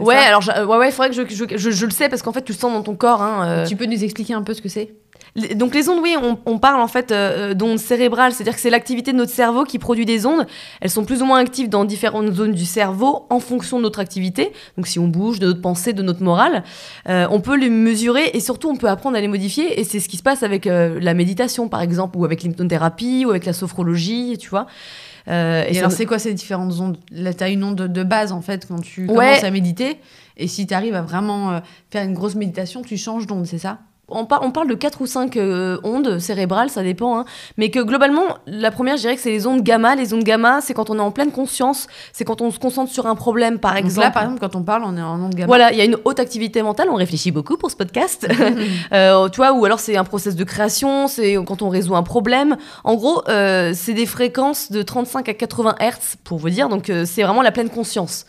[0.00, 2.32] Ouais, alors ouais, ouais, il faudrait que je, je, je- je le sais parce qu'en
[2.32, 3.22] fait tu le sens dans ton corps.
[3.22, 3.66] Hein, euh.
[3.66, 4.94] Tu peux nous expliquer un peu ce que c'est?
[5.54, 8.70] Donc les ondes, oui, on, on parle en fait euh, d'ondes cérébrales, c'est-à-dire que c'est
[8.70, 10.46] l'activité de notre cerveau qui produit des ondes.
[10.80, 14.00] Elles sont plus ou moins actives dans différentes zones du cerveau en fonction de notre
[14.00, 14.52] activité.
[14.76, 16.64] Donc si on bouge, de notre pensée, de notre morale,
[17.08, 19.78] euh, on peut les mesurer et surtout on peut apprendre à les modifier.
[19.78, 23.24] Et c'est ce qui se passe avec euh, la méditation par exemple, ou avec l'hypnothérapie,
[23.26, 24.66] ou avec la sophrologie, tu vois.
[25.28, 26.98] Euh, Et, alors, c'est quoi ces différentes ondes?
[27.10, 29.14] Là, tu as une onde de, de base, en fait, quand tu Ouais.
[29.16, 29.98] commences à méditer.
[30.36, 31.58] Et si tu arrives à vraiment euh,
[31.90, 33.78] faire une grosse méditation, tu changes d'onde, c'est ça?
[34.08, 35.36] On, par- on parle de 4 ou 5
[35.82, 37.24] ondes cérébrales, ça dépend, hein.
[37.56, 39.94] mais que globalement, la première, je dirais que c'est les ondes gamma.
[39.96, 42.92] Les ondes gamma, c'est quand on est en pleine conscience, c'est quand on se concentre
[42.92, 44.06] sur un problème, par Donc exemple.
[44.06, 45.46] là, par exemple, quand on parle, on est en onde gamma.
[45.46, 48.26] Voilà, il y a une haute activité mentale, on réfléchit beaucoup pour ce podcast.
[48.92, 52.02] Euh, tu vois, ou alors c'est un process de création, c'est quand on résout un
[52.02, 52.56] problème.
[52.84, 56.88] En gros, euh, c'est des fréquences de 35 à 80 Hertz, pour vous dire, donc
[56.90, 58.26] euh, c'est vraiment la pleine conscience.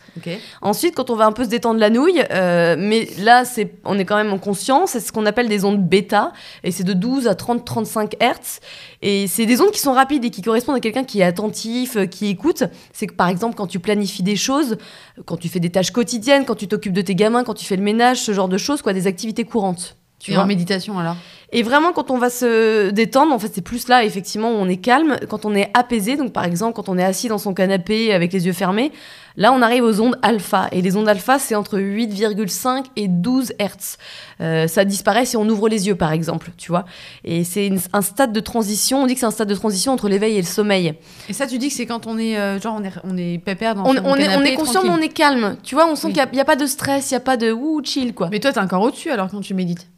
[0.62, 3.98] Ensuite, quand on va un peu se détendre la nouille, euh, mais là, c'est, on
[3.98, 6.32] est quand même en conscience, c'est ce qu'on appelle des ondes bêta,
[6.64, 8.60] et c'est de 12 à 30-35 Hertz.
[9.02, 11.96] Et c'est des ondes qui sont rapides et qui correspondent à quelqu'un qui est attentif,
[11.96, 12.64] euh, qui écoute.
[12.92, 14.78] C'est que par exemple, quand tu planifies des choses,
[15.26, 17.76] quand tu fais des tâches quotidiennes, quand tu t'occupes de tes gamins, quand tu fais
[17.76, 19.96] le ménage, ce genre de choses, quoi, des activités courantes.
[20.18, 21.16] Tu vois en méditation, alors?
[21.52, 24.68] Et vraiment, quand on va se détendre, en fait, c'est plus là, effectivement, où on
[24.68, 26.16] est calme, quand on est apaisé.
[26.16, 28.92] Donc, par exemple, quand on est assis dans son canapé avec les yeux fermés,
[29.38, 30.68] là, on arrive aux ondes alpha.
[30.72, 33.96] Et les ondes alpha, c'est entre 8,5 et 12 Hertz.
[34.40, 36.84] Euh, ça disparaît si on ouvre les yeux, par exemple, tu vois.
[37.24, 39.02] Et c'est un stade de transition.
[39.02, 40.94] On dit que c'est un stade de transition entre l'éveil et le sommeil.
[41.28, 43.38] Et ça, tu dis que c'est quand on est, euh, genre, on est, on est
[43.38, 45.56] pépère dans On, on est, on est conscient, mais on est calme.
[45.62, 46.12] Tu vois, on sent Oui.
[46.12, 48.28] qu'il n'y a, pas de stress, il n'y a pas de ouh, chill, quoi.
[48.30, 49.88] Mais toi, t'es encore au-dessus, alors, quand tu médites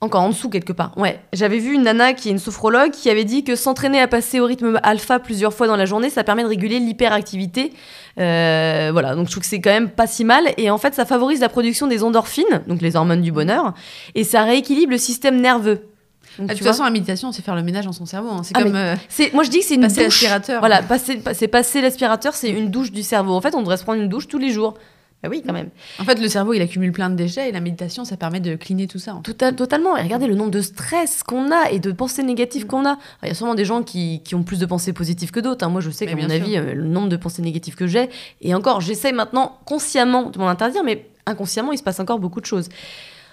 [0.00, 0.92] Encore en dessous quelque part.
[0.96, 1.18] Ouais.
[1.32, 4.38] J'avais vu une nana qui est une sophrologue qui avait dit que s'entraîner à passer
[4.38, 7.72] au rythme alpha plusieurs fois dans la journée, ça permet de réguler l'hyperactivité.
[8.20, 9.16] Euh, voilà.
[9.16, 10.44] Donc je trouve que c'est quand même pas si mal.
[10.56, 13.74] Et en fait, ça favorise la production des endorphines, donc les hormones du bonheur,
[14.14, 15.88] et ça rééquilibre le système nerveux.
[16.38, 18.28] Donc, Ah, De toute façon, la méditation, c'est faire le ménage dans son cerveau.
[18.30, 18.42] hein.
[18.44, 18.94] C'est Ah, comme euh,
[19.32, 20.22] moi je dis que c'est une passer douche.
[20.22, 20.60] l'aspirateur.
[20.60, 23.32] Voilà, passer, c'est passer l'aspirateur, c'est une douche du cerveau.
[23.34, 24.74] En fait, on devrait se prendre une douche tous les jours.
[25.22, 25.70] Bah oui, quand même.
[25.98, 28.54] En fait, le cerveau, il accumule plein de déchets et la méditation, ça permet de
[28.54, 29.14] cleaner tout ça.
[29.14, 29.22] en fait.
[29.32, 29.96] Total- totalement.
[29.96, 32.68] Et regardez le nombre de stress qu'on a et de pensées négatives Mm.
[32.68, 32.98] qu'on a.
[33.24, 35.64] Il y a sûrement des gens qui, qui ont plus de pensées positives que d'autres.
[35.66, 35.70] hein.
[35.70, 38.08] Moi, je sais qu'à mon avis, euh, le nombre de pensées négatives que j'ai,
[38.42, 42.40] et encore, j'essaie maintenant consciemment de m'en interdire, mais inconsciemment, il se passe encore beaucoup
[42.40, 42.68] de choses.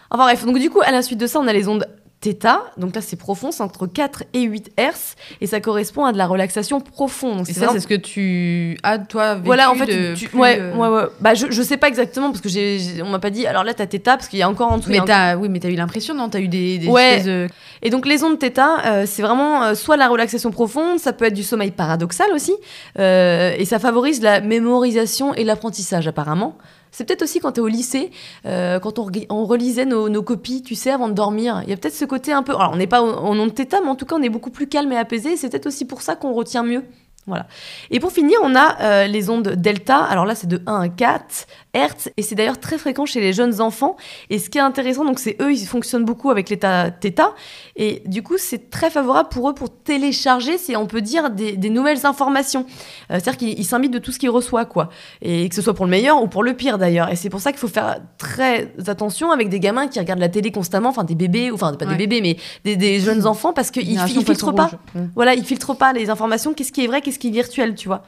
[0.09, 1.87] Enfin bref, donc du coup, à la suite de ça, on a les ondes
[2.25, 6.11] Theta, donc là c'est profond, c'est entre 4 et 8 Hz et ça correspond à
[6.11, 7.37] de la relaxation profonde.
[7.37, 10.35] Donc, et ça, c'est ce que tu as toi vécu Voilà, en fait, de tu...
[10.35, 13.19] ouais, euh, ouais, ouais, Bah, je, je sais pas exactement parce que j'ai, on m'a
[13.19, 13.45] pas dit.
[13.45, 14.89] Alors là, t'as Theta parce qu'il y a encore en dessous.
[14.89, 15.05] Mais hein.
[15.07, 15.37] un...
[15.37, 17.21] oui, mais t'as eu l'impression, non T'as eu des, des ouais.
[17.21, 17.47] de...
[17.83, 21.25] Et donc les ondes Theta, euh, c'est vraiment euh, soit la relaxation profonde, ça peut
[21.25, 22.55] être du sommeil paradoxal aussi,
[22.97, 26.57] et ça favorise la mémorisation et l'apprentissage apparemment.
[26.95, 28.09] C'est peut-être aussi quand tu es au lycée,
[28.45, 31.61] euh, quand on, relisait nos, copies, tu sais, avant de dormir.
[31.65, 32.53] Il y a peut-être ce côté un peu.
[32.53, 34.67] Alors, on n'est pas en nom de mais en tout cas, on est beaucoup plus
[34.67, 35.35] calme et apaisé.
[35.35, 36.83] C'est peut-être aussi pour ça qu'on retient mieux.
[37.27, 37.47] Voilà.
[37.89, 39.97] Et pour finir, on a euh, les ondes delta.
[39.97, 42.09] Alors là, c'est de 1 à 4 Hertz.
[42.17, 43.97] Et c'est d'ailleurs très fréquent chez les jeunes enfants.
[44.29, 47.33] Et ce qui est intéressant, donc c'est eux, ils fonctionnent beaucoup avec l'état θ.
[47.75, 51.53] Et du coup, c'est très favorable pour eux pour télécharger, si on peut dire, des,
[51.57, 52.65] des nouvelles informations.
[53.11, 54.89] Euh, C'est-à-dire qu'ils s'imbitent de tout ce qu'ils reçoivent, quoi.
[55.21, 57.09] Et que ce soit pour le meilleur ou pour le pire, d'ailleurs.
[57.11, 60.29] Et c'est pour ça qu'il faut faire très attention avec des gamins qui regardent la
[60.29, 61.91] télé constamment, enfin des bébés, enfin pas Ouais.
[61.91, 64.65] des bébés, mais des, des jeunes enfants, parce qu'ils ils filtrent pas.
[64.65, 64.79] rouge.
[64.95, 64.99] Mm.
[65.15, 66.53] Voilà, ils filtrent pas les informations.
[66.53, 68.03] Qu'est-ce qui est vrai, qu'est-ce qui est virtuel, tu vois.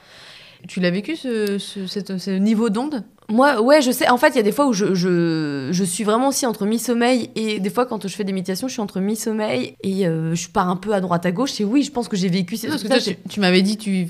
[0.67, 3.04] Tu l'as vécu, ce, ce- cette- ce niveau d'onde?
[3.30, 4.10] Moi, ouais, je sais.
[4.10, 6.65] En fait, il y a des fois où je, je, je suis vraiment aussi entre
[6.65, 10.34] mi-sommeil et des fois, quand je fais des méditations, je suis entre mi-sommeil et euh,
[10.34, 11.60] je pars un peu à droite à gauche.
[11.62, 13.78] Et oui, je pense que j'ai vécu ces Parce que ça, tu, tu m'avais dit
[13.78, 14.08] tu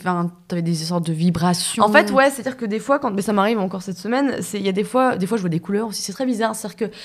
[0.52, 1.84] avais des sortes de vibrations.
[1.84, 4.62] En fait, ouais, c'est-à-dire que des fois, quand, mais ça m'arrive encore cette semaine, il
[4.62, 6.02] y a des fois, des fois, je vois des couleurs aussi.
[6.04, 6.96] C'est très bizarre, c'est-à-dire que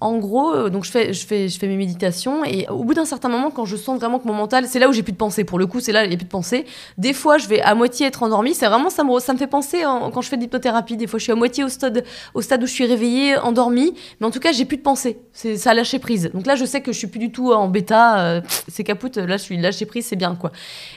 [0.00, 2.94] en gros, euh, donc je fais, je fais, je fais mes méditations et au bout
[2.94, 5.12] d'un certain moment, quand je sens vraiment que mon mental, c'est là où j'ai plus
[5.12, 5.44] de pensée.
[5.44, 6.64] Pour le coup, c'est là où il n'y a plus de pensée.
[6.96, 8.54] Des fois, je vais à moitié être endormie.
[8.54, 10.96] C'est vraiment ça me, ça me fait penser en- quand je fais de l'hypnothérapie.
[10.96, 13.92] Des fois, je suis à moitié au stade, au stade où je suis réveillée, endormie,
[14.20, 15.18] mais en tout cas, j'ai plus de pensée.
[15.32, 16.30] C'est ça a lâché prise.
[16.32, 18.20] Donc là, je sais que je suis plus du tout en bêta.
[18.20, 19.16] euh, c'est capoute.
[19.18, 20.50] Là, je suis lâché prise, c'est bien quoi.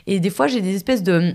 [0.08, 1.34] Et des fois, j'ai des espèces de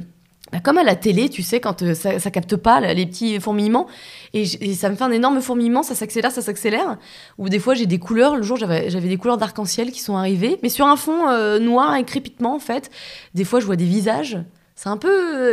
[0.52, 3.06] bah, comme à la télé, tu sais, quand euh, ça, ça capte pas là, les
[3.06, 3.86] petits fourmillements,
[4.34, 6.96] et, ça me fait un énorme fourmillement, ça s'accélère, ça s'accélère.
[7.38, 10.58] Ou des fois j'ai des couleurs, le jour j'avais des couleurs d'arc-en-ciel qui sont arrivées,
[10.62, 12.90] mais sur un fond euh, noir et crépitement en fait.
[13.34, 14.38] Des fois je vois des visages,
[14.74, 15.08] c'est un peu,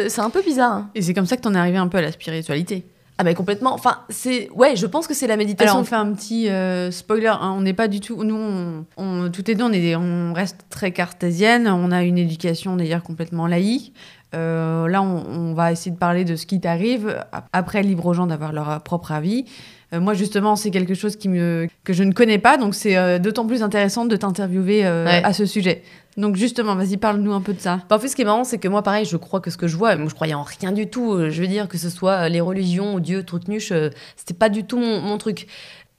[0.05, 0.71] euh, c'est un peu bizarre.
[0.73, 0.89] hein.
[0.95, 2.85] Et c'est comme ça que t'en es arrivé un peu à la spiritualité.
[3.17, 3.73] Ah bah complètement.
[3.73, 5.79] Enfin c'est, ouais, je pense que c'est la Alors méditation.
[5.79, 9.29] on fait un petit euh, spoiler, hein, on n'est pas du tout, nous on, on-
[9.31, 13.47] toutes les deux on, est on reste très cartésienne, on a une éducation d'ailleurs complètement
[13.47, 13.93] laïque.
[14.35, 18.05] Euh, là on, on va essayer de parler de ce qui t'arrive, ap- après libre
[18.07, 19.45] aux gens d'avoir leur propre avis.
[19.93, 22.97] Euh, moi justement c'est quelque chose qui me, que je ne connais pas, donc c'est
[22.97, 25.21] euh, d'autant plus intéressant de t'interviewer euh, Ouais.
[25.23, 25.83] à ce sujet.
[26.17, 27.81] Donc justement, vas-y parle-nous un peu de ça.
[27.89, 29.57] Bah, en fait, ce qui est marrant, c'est que moi, pareil, je crois que ce
[29.57, 31.11] que je vois, moi, je croyais en rien du tout.
[31.13, 33.89] Euh, Je veux dire, que ce soit euh, les religions ou Dieu, truc nuche, euh,
[34.15, 35.45] c'était pas du tout mon, mon truc.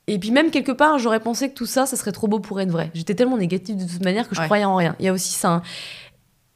[0.06, 2.58] Et puis même quelque part, j'aurais pensé que tout ça, ça serait trop beau pour
[2.62, 2.90] être vrai.
[2.94, 4.46] J'étais tellement négative de toute manière que je Ouais.
[4.46, 4.96] croyais en rien.
[5.00, 5.50] Il y a aussi ça.
[5.50, 5.62] hein.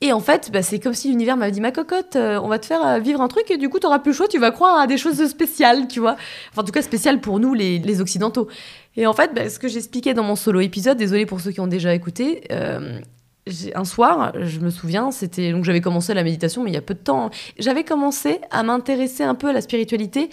[0.03, 2.59] Et en fait, bah, c'est comme si l'univers m'avait dit ma cocotte, euh, on va
[2.59, 4.79] te faire euh, vivre un truc et du coup, t'auras plus choix, tu vas croire
[4.79, 6.17] à des choses spéciales, tu vois.
[6.51, 8.49] Enfin, en tout cas, spéciales pour nous, les, occidentaux.
[8.97, 11.61] Et en fait, bah, ce que j'expliquais dans mon solo épisode, désolé pour ceux qui
[11.61, 12.99] ont déjà écouté, euh,
[13.75, 16.83] un soir, je me souviens, c'était donc j'avais commencé la méditation, mais il y a
[16.83, 17.27] peu de temps.
[17.27, 17.31] hein.
[17.59, 20.31] J'avais commencé à m'intéresser un peu à la spiritualité.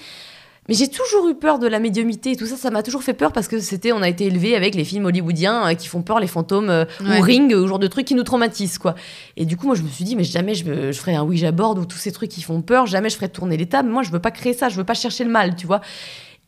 [0.67, 3.13] Mais j'ai toujours eu peur de la médiumité et tout ça, ça m'a toujours fait
[3.13, 6.01] peur parce que c'était, on a été élevé avec les films hollywoodiens euh, qui font
[6.01, 7.19] peur, les fantômes euh, Ouais.
[7.19, 8.95] ou Ring, euh, genre de trucs qui nous traumatisent quoi.
[9.38, 11.23] Et du coup, moi je me suis dit, mais jamais je, me- je ferai un
[11.23, 13.89] Ouija board ou tous ces trucs qui font peur, jamais je ferai tourner les tables.
[13.89, 15.80] Moi je veux pas créer ça, je veux pas chercher le mal, tu vois.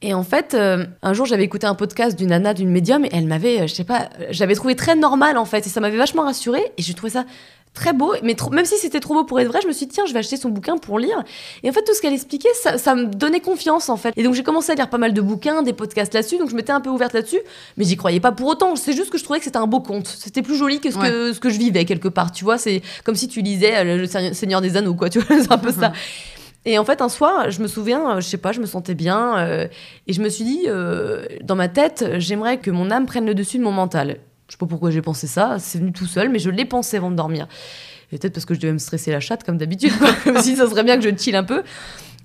[0.02, 3.10] Et en fait, euh, un jour, j'avais écouté un podcast d'une nana, d'une médium, et
[3.12, 5.82] elle m'avait, euh, je sais pas, euh, j'avais trouvé très normal en fait, et ça
[5.82, 7.26] m'avait vachement rassurée, et j'ai trouvé ça
[7.74, 9.86] très beau, mais trop- même si c'était trop beau pour être vrai, je me suis
[9.88, 11.22] dit, tiens, je vais acheter son bouquin pour lire.
[11.64, 14.14] Et en fait, tout ce qu'elle expliquait, ça, ça me donnait confiance en fait.
[14.18, 16.56] Et donc, j'ai commencé à lire pas mal de bouquins, des podcasts là-dessus, donc je
[16.56, 17.40] m'étais un peu ouverte là-dessus,
[17.78, 18.76] mais j'y croyais pas pour autant.
[18.78, 20.08] C'est juste que je trouvais que c'était un beau conte.
[20.08, 22.58] C'était plus joli que ce, que ce que je vivais quelque part, tu vois.
[22.58, 25.58] C'est comme si tu lisais Le Seigneur Seigneur des Anneaux, quoi, tu vois, c'est un
[25.58, 25.92] peu ça.
[26.66, 28.96] Et en fait, un soir, je me souviens, euh, je sais pas, je me sentais
[28.96, 29.68] bien, euh,
[30.08, 33.34] et je me suis dit, euh, dans ma tête, j'aimerais que mon âme prenne le
[33.34, 34.18] dessus de mon mental.
[34.48, 36.98] Je sais pas pourquoi j'ai pensé ça, c'est venu tout seul, mais je l'ai pensé
[36.98, 37.48] avant de dormir.
[38.10, 39.94] Peut-être parce que je devais me stresser la chatte, comme d'habitude,
[40.24, 41.64] comme si ça serait bien que je chill un peu.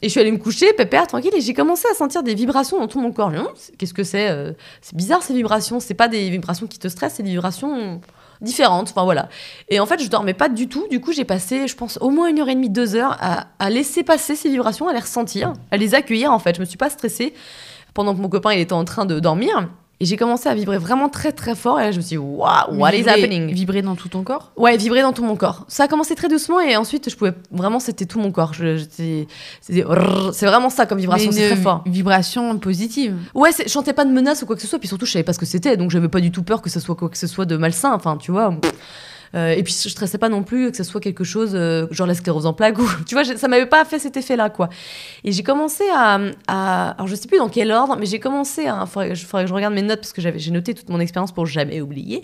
[0.03, 2.81] Et je suis allée me coucher, pépère, tranquille, et j'ai commencé à sentir des vibrations
[2.81, 3.33] dans tout mon corps.
[3.79, 4.29] Qu'est-ce que c'est
[4.83, 5.81] C'est bizarre ces vibrations.
[5.81, 8.01] C'est pas des vibrations qui te stressent, c'est des vibrations
[8.44, 8.90] différentes.
[8.90, 9.28] Enfin voilà.
[9.68, 10.87] Et en fait, je dormais pas du tout.
[10.90, 13.46] Du coup, j'ai passé, je pense, au moins une heure et demie, deux heures à,
[13.59, 16.33] à laisser passer ces vibrations, à les ressentir, à les accueillir.
[16.33, 17.35] En fait, je me suis pas stressée
[17.94, 19.68] pendant que mon copain il était en train de dormir.
[20.00, 21.78] Et j'ai commencé à vibrer vraiment très très fort.
[21.80, 23.52] Et là, je me suis dit, waouh, what is Vibrer- happening?
[23.54, 24.50] Vibrer dans tout ton corps?
[24.57, 25.64] Ouais, vibrer dans tout mon corps.
[25.68, 28.52] Ça a commencé très doucement et ensuite, je pouvais vraiment, c'était tout mon corps.
[28.54, 29.28] J'étais-
[29.61, 29.85] c'était-
[30.33, 31.83] C'est vraiment ça comme vibration, c'est très fort.
[31.87, 33.16] Vibration positive.
[33.35, 35.22] Ouais, je chantais pas de menaces ou quoi que ce soit, puis surtout, je savais
[35.22, 37.16] pas ce que c'était, donc j'avais pas du tout peur que ce soit quoi que
[37.18, 38.52] ce soit de malsain, enfin, tu vois.
[39.35, 42.07] Euh, et puis je stressais pas non plus que ce soit quelque chose euh, genre
[42.07, 44.68] la sclérose en plaques ou tu vois ça m'avait pas fait cet effet là quoi.
[45.25, 48.66] Et j'ai commencé à, à alors je sais plus dans quel ordre mais j'ai commencé
[48.66, 51.01] à faudrait, faudrait que je regarde mes notes parce que j'avais j'ai noté toute mon
[51.01, 52.23] expérience pour jamais oublier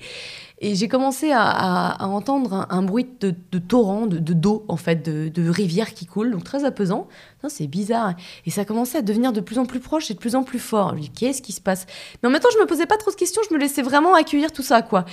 [0.62, 5.48] et j'ai commencé à, entendre un, bruit de, torrent, de, de d'eau, en fait, de,
[5.48, 7.08] rivière qui coule, donc très apaisant.
[7.48, 8.12] C'est bizarre.
[8.44, 10.42] Et ça a commencé à devenir de plus en plus proche et de plus en
[10.42, 10.94] plus fort.
[11.16, 11.86] Qu'est-ce qui se passe?
[12.22, 14.14] Mais en même temps, je me posais pas trop de questions, je me laissais vraiment
[14.14, 15.06] accueillir tout ça, quoi.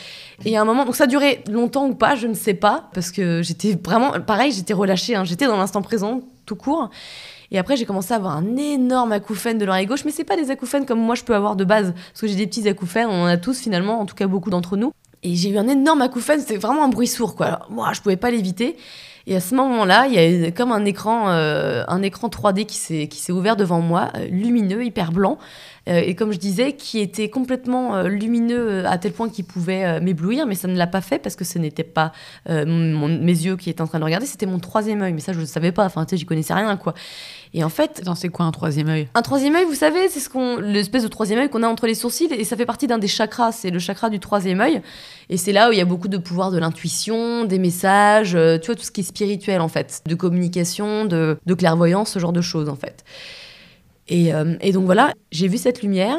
[0.43, 3.11] Et à un moment, donc ça duré longtemps ou pas, je ne sais pas, parce
[3.11, 6.89] que j'étais vraiment, pareil, j'étais relâchée, hein, j'étais dans l'instant présent, tout court.
[7.51, 10.35] Et après, j'ai commencé à avoir un énorme acouphène de l'oreille gauche, mais c'est pas
[10.35, 13.07] des acouphènes comme moi je peux avoir de base, parce que j'ai des petits acouphènes,
[13.07, 14.91] on en a tous finalement, en tout cas beaucoup d'entre nous.
[15.23, 17.47] Et j'ai eu un énorme acouphène, c'était vraiment un bruit sourd, quoi.
[17.47, 18.77] Alors, moi, je pouvais pas l'éviter.
[19.29, 22.65] Et à ce moment-là, il y a eu comme un écran, euh, un écran 3D
[22.65, 22.77] qui
[23.19, 25.37] s'est ouvert devant moi, euh, lumineux, hyper blanc,
[25.89, 30.47] euh, et comme je disais, qui était complètement lumineux à tel point qu'il pouvait m'éblouir,
[30.47, 32.13] mais ça ne l'a pas fait parce que ce n'était pas
[32.47, 35.11] mes yeux qui étaient en train de regarder, c'était mon troisième œil.
[35.11, 35.85] Mais ça, je ne savais pas.
[35.85, 36.93] Enfin, tu sais, j'y connaissais rien, quoi.
[37.53, 39.07] Et en fait, Attends, c'est quoi un troisième œil?
[39.13, 41.87] un troisième œil, vous savez, c'est ce qu'on, l'espèce de troisième œil qu'on a entre
[41.87, 43.51] les sourcils, et ça fait partie d'un des chakras.
[43.51, 44.81] C'est le chakra du troisième œil,
[45.29, 48.57] et c'est là où il y a beaucoup de pouvoir de l'intuition, des messages, euh,
[48.57, 52.19] tu vois, tout ce qui est spirituel en fait, de communication, de, de clairvoyance, ce
[52.19, 53.03] genre de choses en fait.
[54.07, 56.17] Et, euh, et donc voilà, j'ai vu cette lumière.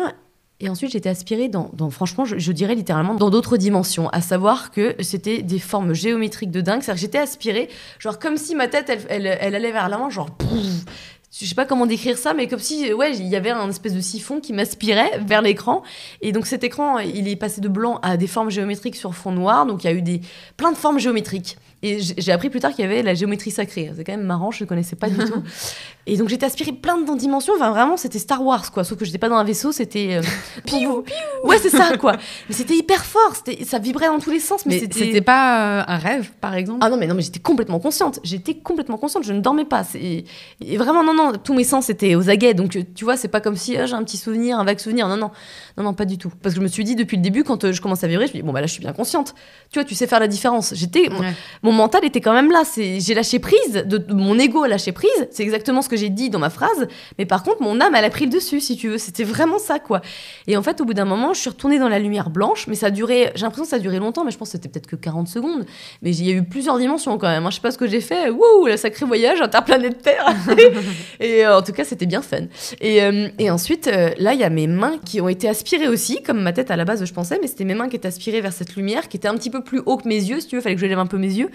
[0.61, 4.09] Et ensuite, j'étais aspirée dans, dans- franchement, je, je dirais littéralement, dans d'autres dimensions.
[4.09, 6.83] À savoir que c'était des formes géométriques de dingue.
[6.83, 7.69] C'est-à-dire que j'étais aspirée,
[8.01, 10.85] genre comme si ma tête, elle, elle, elle allait vers l'avant, genre pouf,
[11.31, 13.95] je sais pas comment décrire ça, mais comme si ouais, il y avait un espèce
[13.95, 15.83] de siphon qui m'aspirait vers l'écran.
[16.23, 19.33] Et donc cet écran, il est passé de blanc à des formes géométriques sur fond
[19.33, 19.67] noir.
[19.67, 20.21] Donc il y a eu des
[20.57, 21.59] plein de formes géométriques.
[21.81, 23.93] Et j'ai appris plus tard qu'il y avait la géométrie sacrée.
[23.97, 25.43] C'est quand même marrant, je ne connaissais pas du tout.
[26.07, 27.53] Et donc j'étais aspirée plein de dimensions.
[27.55, 28.83] Enfin vraiment, c'était Star Wars quoi.
[28.83, 30.17] Sauf que j'étais pas dans un vaisseau, c'était.
[30.17, 30.23] euh,
[30.73, 31.05] vous-
[31.45, 32.17] Ouais, c'est ça quoi.
[32.49, 33.35] Mais c'était hyper fort.
[33.65, 34.67] Ça vibrait dans tous les sens.
[34.67, 36.79] Mais, Mais c'était pas euh, un rêve, par exemple?
[36.83, 38.19] Ah non, mais non, mais j'étais complètement consciente.
[38.25, 39.23] J'étais complètement consciente.
[39.25, 39.85] Je ne dormais pas.
[39.85, 40.25] C'est
[40.65, 41.33] et vraiment non, non.
[41.43, 42.55] Tous mes sens étaient aux aguets.
[42.55, 44.79] Donc euh, tu vois, c'est pas comme si ah, j'ai un petit souvenir, un vague
[44.79, 45.09] souvenir.
[45.09, 45.31] Non, non,
[45.77, 46.31] non, non, pas du tout.
[46.43, 48.27] Parce que je me suis dit depuis le début, quand euh, je commence à vibrer,
[48.27, 49.35] je me dis bon bah là, je suis bien consciente.
[49.71, 50.73] Tu vois, tu sais faire la différence.
[50.75, 51.33] J'étais, Ouais.
[51.63, 52.63] mon mental était quand même là.
[52.65, 53.59] C'est, j'ai lâché prise.
[53.87, 55.11] De, de- mon ego a lâché prise.
[55.31, 56.87] C'est exactement ce que j'ai dit dans ma phrase.
[57.19, 58.99] Mais par contre, mon âme, elle a pris le dessus, si tu veux.
[58.99, 60.01] C'était vraiment ça, quoi.
[60.47, 62.67] Et en fait, au bout d'un moment, je suis retournée dans la lumière blanche.
[62.69, 63.31] Mais ça a duré.
[63.35, 65.29] J'ai l'impression que ça a duré longtemps, mais je pense que c'était peut-être que 40
[65.29, 65.65] secondes.
[66.03, 67.45] Mais il y a eu plusieurs dimensions quand même.
[67.47, 67.51] hein.
[67.51, 68.31] Je sais pas ce que j'ai fait.
[68.31, 70.27] Wouh, le sacré voyage interplanétaire.
[71.21, 72.47] et euh, en tout cas, c'était bien fun.
[72.81, 75.89] Et, euh, et ensuite, euh, là, il y a mes mains qui ont été aspirées
[75.89, 78.09] aussi, comme ma tête à la base, je pensais, mais c'était mes mains qui étaient
[78.09, 80.49] aspirées vers cette lumière qui était un petit peu plus haut que mes yeux, si
[80.49, 80.63] tu veux.
[80.63, 81.51] Fallait que je lève un peu mes yeux.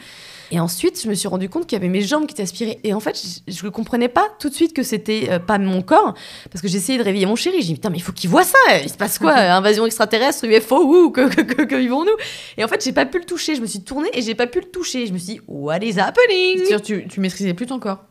[0.51, 2.79] Et ensuite, je me suis rendu compte qu'il y avait mes jambes qui étaient aspirées.
[2.83, 6.13] Et en fait, je ne comprenais pas tout de suite que c'était pas mon corps,
[6.51, 7.57] parce que j'essayais de réveiller mon chéri.
[7.61, 8.57] J'ai dit, putain, mais il faut qu'il voit ça.
[8.83, 12.15] Il se passe quoi Invasion extraterrestre, UFO, ou que, que, que, que vivons-nous?
[12.57, 13.55] Et en fait, j'ai pas pu le toucher.
[13.55, 15.07] Je me suis tournée et j'ai pas pu le toucher.
[15.07, 16.57] Je me suis dit, what is happening?
[16.57, 18.03] C'est-à-dire, tu, tu maîtrisais plus ton corps.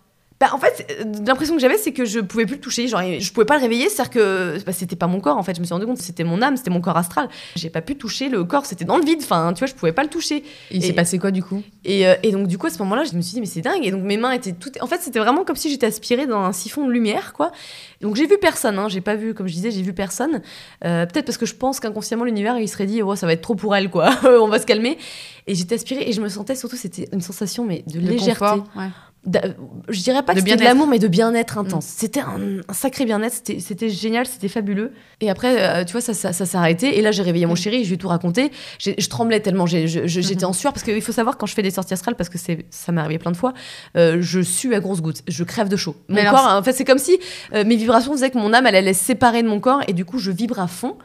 [0.42, 2.88] Bah, en fait, euh, l'impression que j'avais, c'est que je pouvais plus le toucher.
[2.88, 5.54] Genre, je pouvais pas le réveiller, c'est-à-dire que bah, c'était pas mon corps, en fait.
[5.54, 7.28] Je me suis rendu compte que c'était mon âme, c'était mon corps astral.
[7.54, 9.20] J'ai pas pu toucher le corps, c'était dans le vide.
[9.22, 10.42] Enfin, tu vois, je pouvais pas le toucher.
[10.72, 11.62] Il s'est passé quoi du coup?
[11.84, 13.60] Et, euh, et donc, du coup, à ce moment-là, je me suis dit, mais c'est
[13.60, 13.86] dingue.
[13.86, 14.82] Et donc, mes mains étaient toutes.
[14.82, 17.52] En fait, c'était vraiment comme si j'étais aspirée dans un siphon de lumière, quoi.
[18.00, 18.88] Donc, j'ai vu personne, hein.
[18.88, 20.42] J'ai pas vu, comme je disais, j'ai vu personne.
[20.84, 23.42] Euh, Peut-être parce que je pense qu'inconsciemment, l'univers, il serait dit, oh, ça va être
[23.42, 24.10] trop pour elle, quoi.
[24.24, 24.98] On va se calmer.
[25.46, 28.40] Et j'étais aspirée et je me sentais surtout, c'était une sensation, mais de Le légèreté.
[28.40, 28.88] confort, ouais.
[29.24, 31.84] Je dirais pas De que c'était de l'amour, mais de bien-être intense.
[31.86, 34.92] C'était un, un sacré bien-être, c'était- génial, c'était fabuleux.
[35.20, 36.98] Et après, euh, tu vois, ça, ça, ça s'est arrêté.
[36.98, 38.50] Et là, j'ai réveillé mon chéri, je lui ai tout raconté.
[38.80, 40.72] Je tremblais tellement, j'étais en sueur.
[40.72, 43.18] Parce qu'il faut savoir, quand je fais des sorties astrales, parce que ça m'est arrivé
[43.18, 43.52] plein de fois,
[43.96, 45.94] euh, je sue à grosses gouttes, je crève de chaud.
[46.08, 47.18] Mon Mais alors, corps, en fait, c'est comme si
[47.54, 49.80] euh, mes vibrations faisaient que mon âme, elle allait se séparer de mon corps.
[49.86, 50.96] Et du coup, je vibre à fond.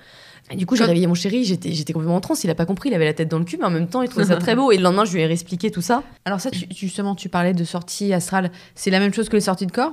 [0.49, 2.65] Et du coup, j'ai réveillé mon chéri, j'étais j'étais complètement en transe, il a pas
[2.65, 4.35] compris, il avait la tête dans le cul, mais en même temps, il trouvait ça
[4.37, 4.71] très beau.
[4.71, 6.03] Et le lendemain, je lui ai réexpliqué tout ça.
[6.25, 8.51] Alors ça, tu- justement, tu parlais de sortie astrale.
[8.75, 9.91] C'est la même chose que les sorties de corps?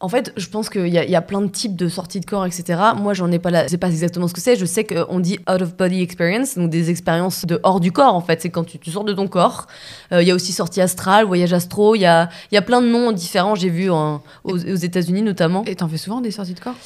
[0.00, 2.46] En fait, je pense qu'il y, y a plein de types de sorties de corps,
[2.46, 2.78] etc.
[2.96, 3.64] Moi, j'en ai pas la...
[3.64, 4.54] Je sais pas exactement ce que c'est.
[4.54, 8.14] Je sais qu'on dit out of body experience, donc des expériences de hors du corps,
[8.14, 8.40] en fait.
[8.40, 9.66] C'est quand tu, tu sors de ton corps.
[10.12, 11.96] Euh, Il y a aussi sortie astrale, voyage astro.
[11.96, 13.56] Il y a, il y a plein de noms différents.
[13.56, 15.64] J'ai vu en- aux, aux États-Unis notamment.
[15.66, 16.76] Et t'en fais souvent des sorties de corps?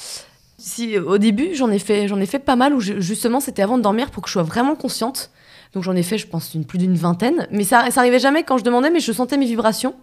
[0.65, 3.63] Si, au début, j'en ai fait, j'en ai fait pas mal où je- justement c'était
[3.63, 5.31] avant de dormir pour que je sois vraiment consciente.
[5.75, 7.49] Donc j'en ai fait, je pense, une, plus d'une vingtaine.
[7.51, 9.95] Mais ça, ça arrivait jamais quand je demandais, mais je sentais mes vibrations.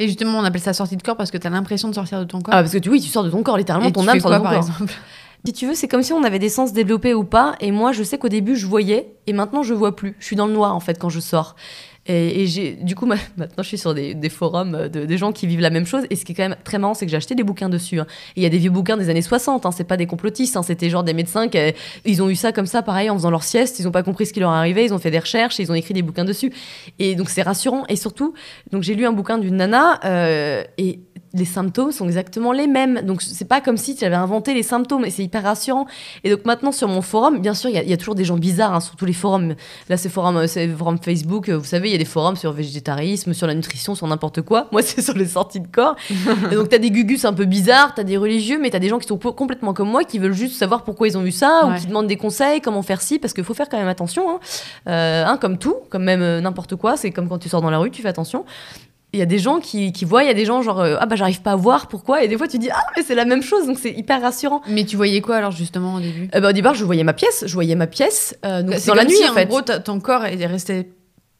[0.00, 2.24] Et justement, on appelle ça sortie de corps parce que t'as l'impression de sortir de
[2.24, 2.54] ton corps.
[2.54, 4.14] Ah, parce que tu, oui, tu sors de ton corps, littéralement, Et ton tu âme
[4.14, 4.68] fais sort quoi, de ton par corps.
[4.70, 4.92] exemple?
[5.44, 7.54] Si tu veux, c'est comme si on avait des sens développés ou pas.
[7.60, 10.16] Et moi, je sais qu'au début, je voyais, et maintenant, je vois plus.
[10.18, 11.54] Je suis dans le noir, en fait, quand je sors.
[12.08, 15.18] Et, et j'ai, du coup, ma- maintenant, je suis sur des, des forums de, des
[15.18, 16.04] gens qui vivent la même chose.
[16.10, 18.00] Et ce qui est quand même très marrant, c'est que j'ai acheté des bouquins dessus.
[18.00, 18.06] hein.
[18.34, 19.66] Il y a des vieux bouquins des années 60.
[19.66, 20.56] Hein, c'est pas des complotistes.
[20.56, 21.58] hein, c'était genre des médecins qui,
[22.04, 23.78] ils ont eu ça comme ça, pareil, en faisant leur sieste.
[23.78, 24.84] Ils ont pas compris ce qui leur arrivait.
[24.86, 26.52] Ils ont fait des recherches et ils ont écrit des bouquins dessus.
[26.98, 27.84] Et donc, c'est rassurant.
[27.88, 28.34] Et surtout,
[28.72, 31.00] donc j'ai lu un bouquin d'une nana euh, et
[31.34, 33.02] les symptômes sont exactement les mêmes.
[33.02, 35.04] Donc, c'est pas comme si tu avais inventé les symptômes.
[35.04, 35.86] Et c'est hyper rassurant.
[36.24, 38.14] Et donc maintenant sur mon forum, bien sûr, il y a- il y, a toujours
[38.14, 39.54] des gens bizarres hein, sur tous les forums.
[39.88, 41.48] Là, c'est forum, euh, forum Facebook.
[41.48, 44.42] euh, Vous savez, il y a des forums sur végétarisme, sur la nutrition, sur n'importe
[44.42, 44.68] quoi.
[44.72, 45.96] Moi, c'est sur les sorties de corps.
[46.50, 48.98] et donc, t'as des gugus un peu bizarres, t'as des religieux, mais t'as des gens
[48.98, 51.72] qui sont complètement comme moi, qui veulent juste savoir pourquoi ils ont vu ça, Ouais.
[51.76, 54.30] ou qui demandent des conseils, comment faire ci, parce qu'il faut faire quand même attention.
[54.30, 54.38] Hein.
[54.88, 56.96] Euh, hein, comme tout, comme même euh, n'importe quoi.
[56.96, 58.44] C'est comme quand tu sors dans la rue, tu fais attention.
[59.12, 60.96] Il y a des gens qui, qui voient, il y a des gens genre, euh,
[61.00, 63.14] ah bah j'arrive pas à voir, pourquoi Et des fois tu dis, ah mais c'est
[63.14, 64.60] la même chose, donc c'est hyper rassurant.
[64.68, 66.28] Mais tu voyais quoi alors justement au début?
[66.34, 68.80] Euh, bah, au départ, je voyais ma pièce, je voyais ma pièce, euh, donc Bah,
[68.86, 69.46] dans la nuit si, en fait.
[69.46, 70.90] gros, ton corps est resté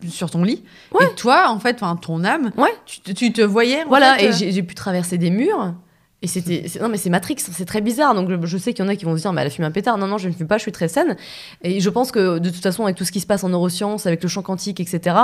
[0.09, 0.63] sur ton lit.
[0.93, 1.05] Ouais.
[1.07, 2.73] Et toi, en fait, ton âme, Ouais.
[2.87, 3.83] tu, te- tu te voyais.
[3.85, 5.75] en Voilà, fait, et euh, j'ai pu traverser des murs.
[6.21, 6.65] Et c'était.
[6.81, 8.13] Non, mais c'est Matrix, c'est très bizarre.
[8.13, 9.69] Donc, je, sais qu'il y en a qui vont se dire, mais elle a fumé
[9.69, 9.99] un pétard.
[9.99, 11.17] Non, non, je ne fume pas, je suis très saine.
[11.63, 14.05] Et je pense que, de toute façon, avec tout ce qui se passe en neurosciences,
[14.07, 15.15] avec le champ quantique, etc.,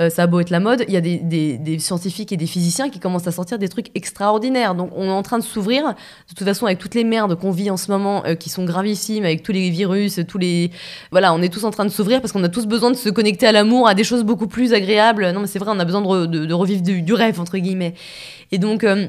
[0.00, 2.48] euh, ça a beau être la mode, il y a des, des- scientifiques et des
[2.48, 4.74] physiciens qui commencent à sortir des trucs extraordinaires.
[4.74, 5.84] Donc, on est en train de s'ouvrir.
[5.84, 8.64] De toute façon, avec toutes les merdes qu'on vit en ce moment, euh, qui sont
[8.64, 10.72] gravissimes, avec tous les virus, tous les.
[11.12, 13.08] Voilà, on est tous en train de s'ouvrir parce qu'on a tous besoin de se
[13.08, 15.30] connecter à l'amour, à des choses beaucoup plus agréables.
[15.30, 17.38] Non, mais c'est vrai, on a besoin de, re- de- de revivre du, du rêve,
[17.38, 17.94] entre guillemets.
[18.50, 18.82] Et donc.
[18.82, 19.06] euh,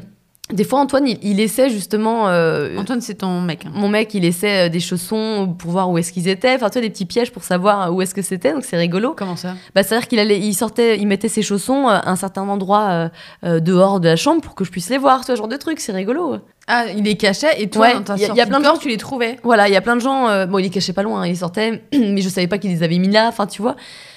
[0.54, 2.28] des fois, Antoine, il, il essaie justement.
[2.30, 3.66] euh, Antoine, c'est ton mec.
[3.66, 3.72] hein.
[3.74, 6.56] mon mec, il essaie euh, des chaussons pour voir où est-ce qu'ils étaient.
[6.56, 8.54] Enfin, tu vois, des petits pièges pour savoir où est-ce que c'était.
[8.54, 9.14] Donc, c'est rigolo.
[9.18, 9.56] Comment ça?
[9.76, 13.10] Bah, c'est-à-dire qu'il allait, il sortait, il mettait ses chaussons à un certain endroit euh,
[13.46, 15.24] euh, dehors de la chambre pour que je puisse les voir.
[15.24, 16.38] Ce genre de truc, c'est rigolo.
[16.74, 18.60] Ah, il les cachait et toi, Ouais, dans ta y a- y a sortie plein
[18.60, 19.36] de corps, gens- tu les trouvais.
[19.44, 20.30] Voilà, il y a plein de gens.
[20.30, 22.84] euh, bon, il les cachait pas loin, il sortait, mais je savais pas qu'ils les
[22.84, 23.28] avaient mis là.
[23.28, 23.76] Enfin, tu vois.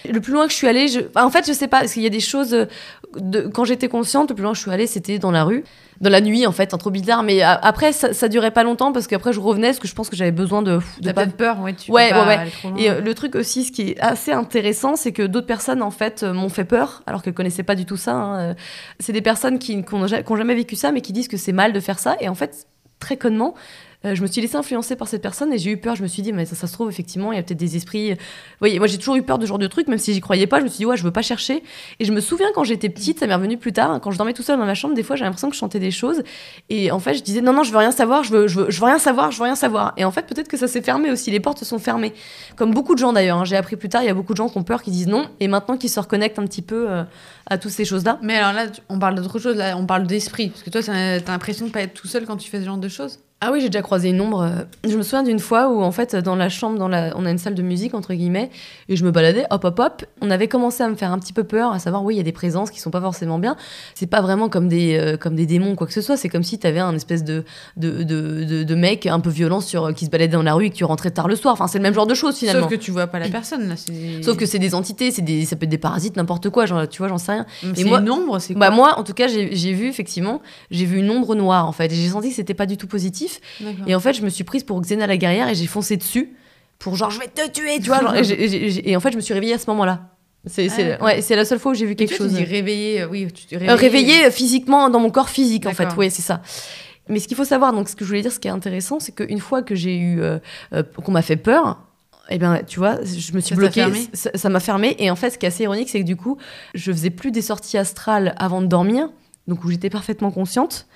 [0.09, 1.01] Le plus loin que je suis allée, je...
[1.01, 2.55] enfin, en fait, je sais pas, parce qu'il y a des choses.
[2.55, 2.67] euh,
[3.17, 3.43] De...
[3.43, 5.63] Quand j'étais consciente, le plus loin que je suis allée, c'était dans la rue,
[6.01, 7.23] dans la nuit, en fait, un trop bizarre.
[7.23, 9.95] Mais a- après, ça, ça durait pas longtemps parce qu'après, je revenais, parce que je
[9.95, 10.81] pense que j'avais besoin de.
[11.01, 11.73] de pas- peut-être peur, ouais.
[11.75, 12.51] Tu Ouais, peux pas ouais, ouais.
[12.51, 12.79] trop loin.
[12.79, 15.93] Et euh, le truc aussi, ce qui est assez intéressant, c'est que d'autres personnes, en
[15.93, 18.13] fait, euh, m'ont fait peur, alors qu'elles connaissaient pas du tout ça.
[18.15, 18.41] hein.
[18.41, 18.55] Euh,
[18.99, 21.81] C'est des personnes qui n'ont jamais vécu ça, mais qui disent que c'est mal de
[21.81, 22.17] faire ça.
[22.21, 22.44] Et en fait,
[22.99, 23.55] très connement,
[24.13, 25.97] je me suis laissée influencer par cette personne et j'ai eu peur.
[25.97, 28.13] Je me suis dit, mais ça, se trouve, effectivement, il y a peut-être des esprits.
[28.13, 28.19] Vous
[28.61, 30.47] voyez, moi, j'ai toujours eu peur de ce genre de truc, même si j'y croyais
[30.47, 30.59] pas.
[30.59, 31.63] Je me suis dit, ouais, je veux pas chercher.
[32.01, 34.35] Et je me souviens quand j'étais petite, ça m'est revenu plus tard, quand je dormais
[34.35, 36.23] tout seul dans ma chambre, des fois, j'ai l'impression que je chantais des choses.
[36.69, 38.71] Et en fait, je disais, non, non, je veux rien savoir, je veux, je veux,
[38.71, 39.95] je veux rien savoir, je veux rien savoir.
[39.97, 42.13] Et en fait, peut-être que ça s'est fermé aussi, les portes se sont fermées.
[42.57, 43.45] Comme beaucoup de gens d'ailleurs, hein.
[43.45, 45.09] j'ai appris plus tard, il y a beaucoup de gens qui ont peur, qui disent
[45.09, 47.05] non, et maintenant qui se reconnectent un petit peu euh,
[47.47, 48.19] à toutes ces choses-là.
[48.23, 50.51] Mais alors là, on parle d'autre chose, là, on parle d'esprit.
[50.51, 52.79] Parce que toi, t'as l'impression de pas être tout seul quand tu fais ce genre
[52.79, 54.43] de choses Ah oui, j'ai déjà croisé une ombre.
[54.43, 57.13] euh, Je me souviens d'une fois où, en fait, dans la chambre, dans la...
[57.17, 58.51] on a une salle de musique, entre guillemets,
[58.89, 60.05] et je me baladais, hop, hop, hop.
[60.23, 62.21] On avait commencé à me faire un petit peu peur, à savoir, oui, il y
[62.21, 63.57] a des présences qui sont pas forcément bien.
[63.95, 66.17] C'est pas vraiment comme des, euh, comme des démons, quoi que ce soit.
[66.17, 67.45] C'est comme si tu avais un espèce de,
[67.77, 70.67] de, de, de, de mec un peu violent sur, qui se baladait dans la rue
[70.67, 71.53] et que tu rentrais tard le soir.
[71.55, 72.63] Enfin, c'est le même genre de choses, finalement.
[72.63, 73.75] Sauf que tu vois pas la personne, là.
[74.23, 76.89] Sauf que c'est des entités, c'est des, ça peut être des parasites, n'importe quoi, genre,
[76.89, 77.47] tu vois, j'en sais rien.
[77.77, 80.87] Et moi- une ombre, c'est Bah quoi moi, en tout cas, j'ai vu effectivement, j'ai
[80.87, 83.34] vu une ombre noire en fait, et j'ai senti que c'était pas du tout positif.
[83.87, 86.35] Et en fait, je me suis prise pour Xena la guerrière et j'ai foncé dessus
[86.79, 88.01] pour genre je vais te tuer, tu vois.
[88.01, 90.11] genre, et, en fait, je me suis réveillée à ce moment-là.
[90.47, 90.69] C'est
[91.01, 92.31] Ah, ouais, c'est la seule fois où j'ai vu quelque chose.
[92.31, 95.73] Tu dis réveillé, euh, oui, tu te Euh, réveillée physiquement dans mon corps physique en
[95.73, 95.89] fait.
[95.97, 96.43] Oui, c'est ça.
[97.09, 98.99] Mais ce qu'il faut savoir, donc ce que je voulais dire, ce qui est intéressant,
[99.01, 100.39] c'est qu'une fois que j'ai eu, euh,
[100.73, 101.79] euh, qu'on m'a fait peur,
[102.31, 104.97] eh bien, tu vois, je me suis Ça bloquée, ça m'a fermé.
[104.99, 106.39] Et en fait, ce qui est assez ironique, c'est que du coup,
[106.75, 109.11] je faisais plus des sorties astrales avant de dormir,
[109.47, 110.87] donc où j'étais parfaitement consciente.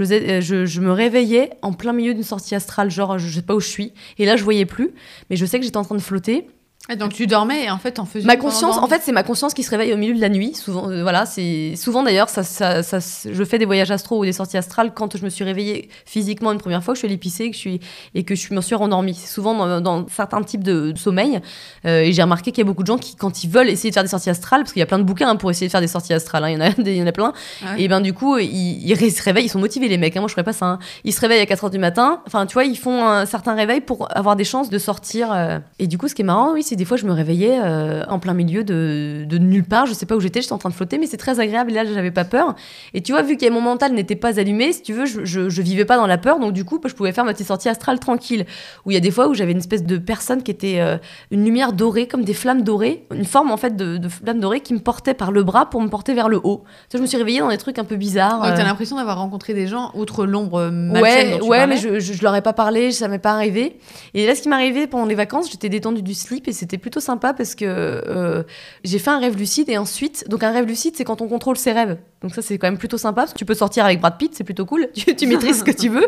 [0.00, 3.60] Euh, je me réveillais en plein milieu d'une sortie astrale, genre je sais pas où
[3.60, 3.92] je suis.
[4.18, 4.92] Et là, je voyais plus,
[5.30, 6.48] mais je sais que j'étais en train de flotter.
[6.96, 8.26] Donc tu dormais et en fait, en faisais.
[8.26, 10.54] Ma conscience, en fait, c'est ma conscience qui se réveille au milieu de la nuit.
[10.54, 12.98] Souvent, euh, voilà, c'est souvent d'ailleurs, ça, ça, ça-
[13.30, 16.50] je fais des voyages astro ou des sorties astrales quand je me suis réveillée physiquement
[16.52, 17.80] une première fois, que je suis allée pisser, que je suis
[18.14, 19.14] et que je me suis rendormie.
[19.14, 21.40] C'est souvent dans, dans certains types de, de sommeil.
[21.84, 23.90] Euh, et j'ai remarqué qu'il y a beaucoup de gens qui, quand ils veulent essayer
[23.90, 25.66] de faire des sorties astrales, parce qu'il y a plein de bouquins hein, pour essayer
[25.66, 27.12] de faire des sorties astrales, hein, il y en a, des- il y en a
[27.12, 27.32] plein.
[27.64, 27.82] Ah ouais.
[27.82, 30.16] Et ben du coup, ils, se réveillent, ils sont motivés les mecs.
[30.16, 30.78] hein, moi, je ferais pas ça.
[31.04, 32.22] Ils se réveillent à 4 heures du matin.
[32.26, 35.30] Enfin, tu vois, ils font un certain réveil pour avoir des chances de sortir.
[35.32, 35.58] euh.
[35.78, 38.04] Et du coup, ce qui est marrant, oui, c'est des fois, je me réveillais euh,
[38.08, 39.84] en plein milieu de, de nulle part.
[39.86, 41.72] Je sais pas où j'étais, j'étais en train de flotter, mais c'est très agréable.
[41.72, 42.54] Et là, j'avais pas peur.
[42.94, 45.48] Et tu vois, vu que mon mental n'était pas allumé, si tu veux, je, je,
[45.50, 46.38] je vivais pas dans la peur.
[46.38, 48.46] Donc du coup, je pouvais faire ma petite sortie astrale tranquille.
[48.86, 50.96] Où il y a des fois où j'avais une espèce de personne qui était euh,
[51.30, 54.60] une lumière dorée, comme des flammes dorées, une forme en fait de, de flamme dorée
[54.60, 56.62] qui me portait par le bras pour me porter vers le haut.
[56.92, 58.40] Je me suis réveillée dans des trucs un peu bizarres.
[58.40, 58.64] Donc, t'as euh.
[58.64, 61.66] l'impression d'avoir rencontré des gens outre l'ombre Ouais, dont tu ouais, parlais.
[61.74, 63.78] mais je, je, je leur ai pas parlé, ça m'est pas arrivé.
[64.14, 66.78] Et là, ce qui m'est arrivé pendant les vacances, j'étais détendue du slip et c'était
[66.78, 68.42] plutôt sympa parce que euh,
[68.84, 71.56] j'ai fait un rêve lucide et ensuite, donc un rêve lucide, c'est quand on contrôle
[71.56, 71.96] ses rêves.
[72.22, 74.34] Donc ça, c'est quand même plutôt sympa parce que tu peux sortir avec Brad Pitt,
[74.34, 74.88] c'est plutôt cool.
[75.18, 76.06] Tu, maîtrises ce que tu veux.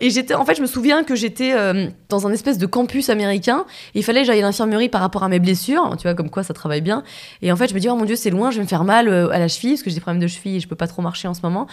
[0.00, 3.08] Et j'étais, en fait, je me souviens que j'étais euh, dans un espèce de campus
[3.08, 5.96] américain il fallait que j'aille à l'infirmerie par rapport à mes blessures.
[5.96, 7.02] Tu vois, comme quoi ça travaille bien.
[7.42, 8.84] Et en fait, je me dis, oh mon dieu, c'est loin, je vais me faire
[8.84, 10.76] mal euh, à la cheville parce que j'ai des problèmes de cheville et je peux
[10.76, 11.66] pas trop marcher en ce moment.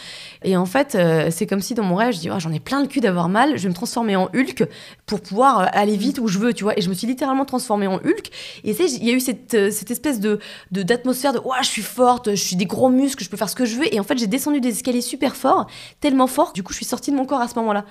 [0.43, 2.59] Et en fait, euh, c'est comme si dans mon rêve, je dis, oh, j'en ai
[2.59, 4.67] plein le cul d'avoir mal, je vais me transformer en Hulk
[5.05, 6.77] pour pouvoir aller vite où je veux, tu vois.
[6.77, 8.29] Et je me suis littéralement transformée en Hulk.
[8.63, 10.39] Et tu sais, il y a eu cette, cette espèce de
[10.71, 13.65] d'atmosphère de, je suis forte, je suis des gros muscles, je peux faire ce que
[13.65, 15.67] je Et en fait, j'ai descendu des escaliers super forts,
[15.99, 17.85] tellement fort, du coup, je suis sortie de mon corps à ce moment-là.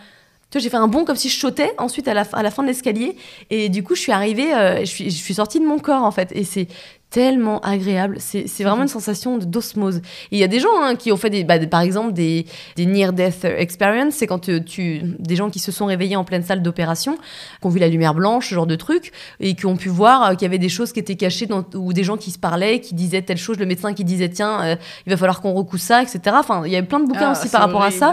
[0.51, 2.43] Tu vois, j'ai fait un bond comme si je sautais ensuite à la, fin- à
[2.43, 3.17] la fin de l'escalier.
[3.51, 6.05] Et du coup, je suis arrivée, euh, je, suis, je suis sortie de mon corps,
[6.05, 6.31] en fait.
[6.33, 6.69] Et c'est
[7.15, 8.17] tellement agréable.
[8.19, 10.03] C'est vraiment une sensation d'osmose.
[10.33, 12.45] Il y a des gens hein, qui ont fait, des, bah, des- par exemple, des,
[12.75, 14.15] des near-death experience.
[14.15, 17.15] C'est quand tu, tu- des gens qui se sont réveillés en pleine salle d'opération,
[17.61, 20.25] qui ont vu la lumière blanche, ce genre de truc, et qui ont pu voir
[20.25, 22.39] euh, qu'il y avait des choses qui étaient cachées, dans, ou des gens qui se
[22.41, 25.53] parlaient, qui disaient telle chose, le médecin qui disait tiens, euh, il va falloir qu'on
[25.53, 26.19] recousse ça, etc.
[26.33, 28.11] Enfin, il y avait plein de bouquins Ah, aussi par rapport à ça.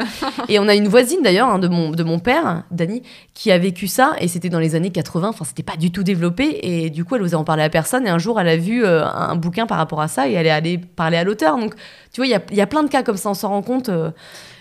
[0.47, 3.02] Et on a une voisine d'ailleurs hein, de, mon, de mon père, Dani,
[3.34, 5.30] qui a vécu ça et c'était dans les années 80.
[5.30, 8.06] Enfin, c'était pas du tout développé et du coup, elle osait en parler à personne.
[8.06, 10.46] Et un jour, elle a vu euh, un bouquin par rapport à ça et elle
[10.48, 11.58] est allée parler à l'auteur.
[11.58, 11.74] Donc,
[12.14, 13.50] tu vois, il y a, il y a plein de cas comme ça, on s'en
[13.50, 13.89] rend compte.
[13.89, 14.12] euh,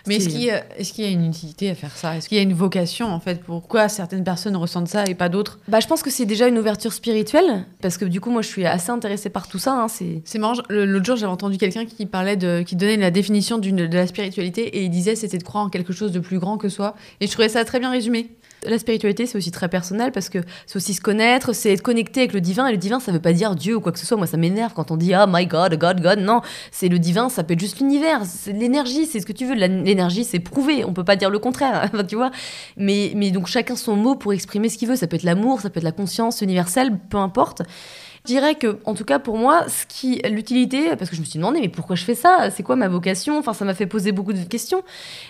[0.07, 2.16] Mais est-ce qu'il y, a- est-ce qu'il y a une utilité à faire ça?
[2.16, 3.43] Est-ce qu'il y a une vocation en fait?
[3.43, 5.59] Pourquoi certaines personnes ressentent ça et pas d'autres?
[5.68, 8.49] Bah, je pense que c'est déjà une ouverture spirituelle parce que du coup, moi, je
[8.49, 9.74] suis assez intéressée par tout ça.
[9.74, 13.11] hein, c'est C'est marrant, l'autre jour j'avais entendu quelqu'un qui parlait de, qui donnait la
[13.11, 16.39] définition de la spiritualité et il disait c'était de croire en quelque chose de plus
[16.39, 16.95] grand que soi.
[17.20, 18.31] Et je trouvais ça très bien résumé.
[18.67, 22.21] La spiritualité, c'est aussi très personnel parce que c'est aussi se connaître, c'est être connecté
[22.21, 22.67] avec le divin.
[22.67, 24.17] Et le divin, ça veut pas dire Dieu ou quoi que ce soit.
[24.17, 26.19] Moi, ça m'énerve quand on dit Ah, my God, God, God.
[26.19, 28.23] Non, c'est le divin, ça peut être juste l'univers.
[28.25, 29.55] C'est l'énergie, c'est ce que tu veux.
[29.55, 30.85] L'énergie, c'est prouvé.
[30.85, 31.91] On peut pas dire le contraire.
[32.09, 32.31] Tu vois.
[32.77, 34.97] Mais, mais donc, chacun son mot pour exprimer ce qu'il veut.
[34.97, 37.63] Ça peut être l'amour, ça peut être la conscience universelle, peu importe.
[38.27, 41.27] Je dirais que, en tout cas pour moi, ce qui l'utilité, parce que je me
[41.27, 42.51] suis demandé, mais pourquoi je fais ça?
[42.51, 43.39] C'est quoi ma vocation?
[43.39, 44.83] Enfin, ça m'a fait poser beaucoup de questions.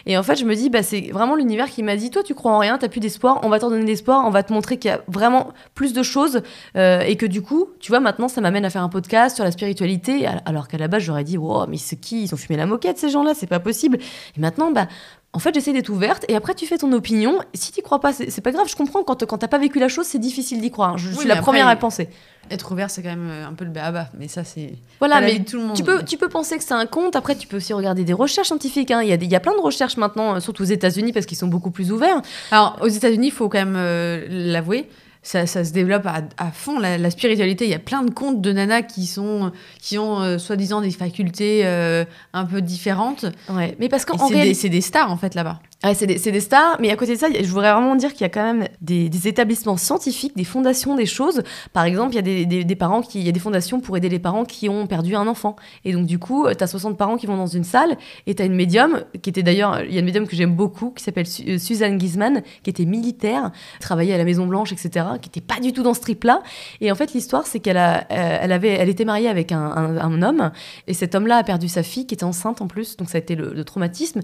[0.07, 2.35] Et en fait, je me dis, bah, c'est vraiment l'univers qui m'a dit, toi, tu
[2.35, 4.77] crois en rien, t'as plus d'espoir, on va t'en donner l'espoir, on va te montrer
[4.77, 6.43] qu'il y a vraiment plus de choses,
[6.77, 9.45] euh, et que du coup, tu vois, maintenant, ça m'amène à faire un podcast sur
[9.45, 12.25] la spiritualité, al- alors qu'à la base, j'aurais dit, wow, mais c'est qui?
[12.25, 13.99] Ils ont fumé la moquette, ces gens-là, c'est pas possible.
[14.37, 14.89] Et maintenant, bah.
[15.33, 17.39] En fait, j'essaie d'être ouverte et après, tu fais ton opinion.
[17.55, 18.67] Si tu crois pas, c'est pas grave.
[18.69, 20.99] Je comprends quand, quand t'as pas vécu la chose, c'est difficile d'y croire.
[20.99, 22.09] Je Oui, suis la après, première à penser.
[22.51, 24.75] Être ouvert c'est quand même euh, un peu le béaba, mais ça c'est.
[24.99, 25.77] Voilà, mais tout le monde.
[25.77, 28.13] Tu peux, tu peux penser que c'est un conte, après tu peux aussi regarder des
[28.13, 28.91] recherches scientifiques.
[28.91, 29.03] hein.
[29.03, 31.13] Il, y a des- il y a plein de recherches maintenant, euh, surtout aux États-Unis,
[31.13, 32.21] parce qu'ils sont beaucoup plus ouverts.
[32.51, 34.89] Alors, aux États-Unis, il faut quand même euh, l'avouer,
[35.23, 37.67] ça, ça se développe à, à fond, la, la spiritualité.
[37.67, 40.91] Il y a plein de contes de nanas qui, sont, qui ont euh, soi-disant des
[40.91, 43.27] facultés euh, un peu différentes.
[43.51, 43.77] Ouais.
[43.79, 45.61] Mais parce qu'en réalité, c'est des stars, en fait, là-bas.
[45.83, 48.25] Ouais, c'est des, stars, mais à côté de ça, je voudrais vraiment dire qu'il y
[48.25, 51.43] a quand même des, établissements scientifiques, des fondations, des choses.
[51.73, 54.11] Par exemple, il y a des, parents qui, il y a des fondations pour aider
[54.11, 55.57] les parents qui ont perdu un enfant.
[55.87, 58.43] Et donc, du coup, tu as 60 parents qui vont dans une salle et tu
[58.43, 61.03] as une médium, qui était d'ailleurs, il y a une médium que j'aime beaucoup, qui
[61.03, 63.51] s'appelle euh, Suzanne Gizman, qui était militaire,
[63.81, 66.43] travaillait à la Maison-Blanche, etc., qui était pas du tout dans ce trip-là.
[66.83, 70.51] Et en fait, l'histoire, c'est qu'elle euh, elle avait, elle était mariée avec un, homme,
[70.87, 73.21] et cet homme-là a perdu sa fille, qui était enceinte en plus, donc ça a
[73.21, 74.21] été le traumatisme.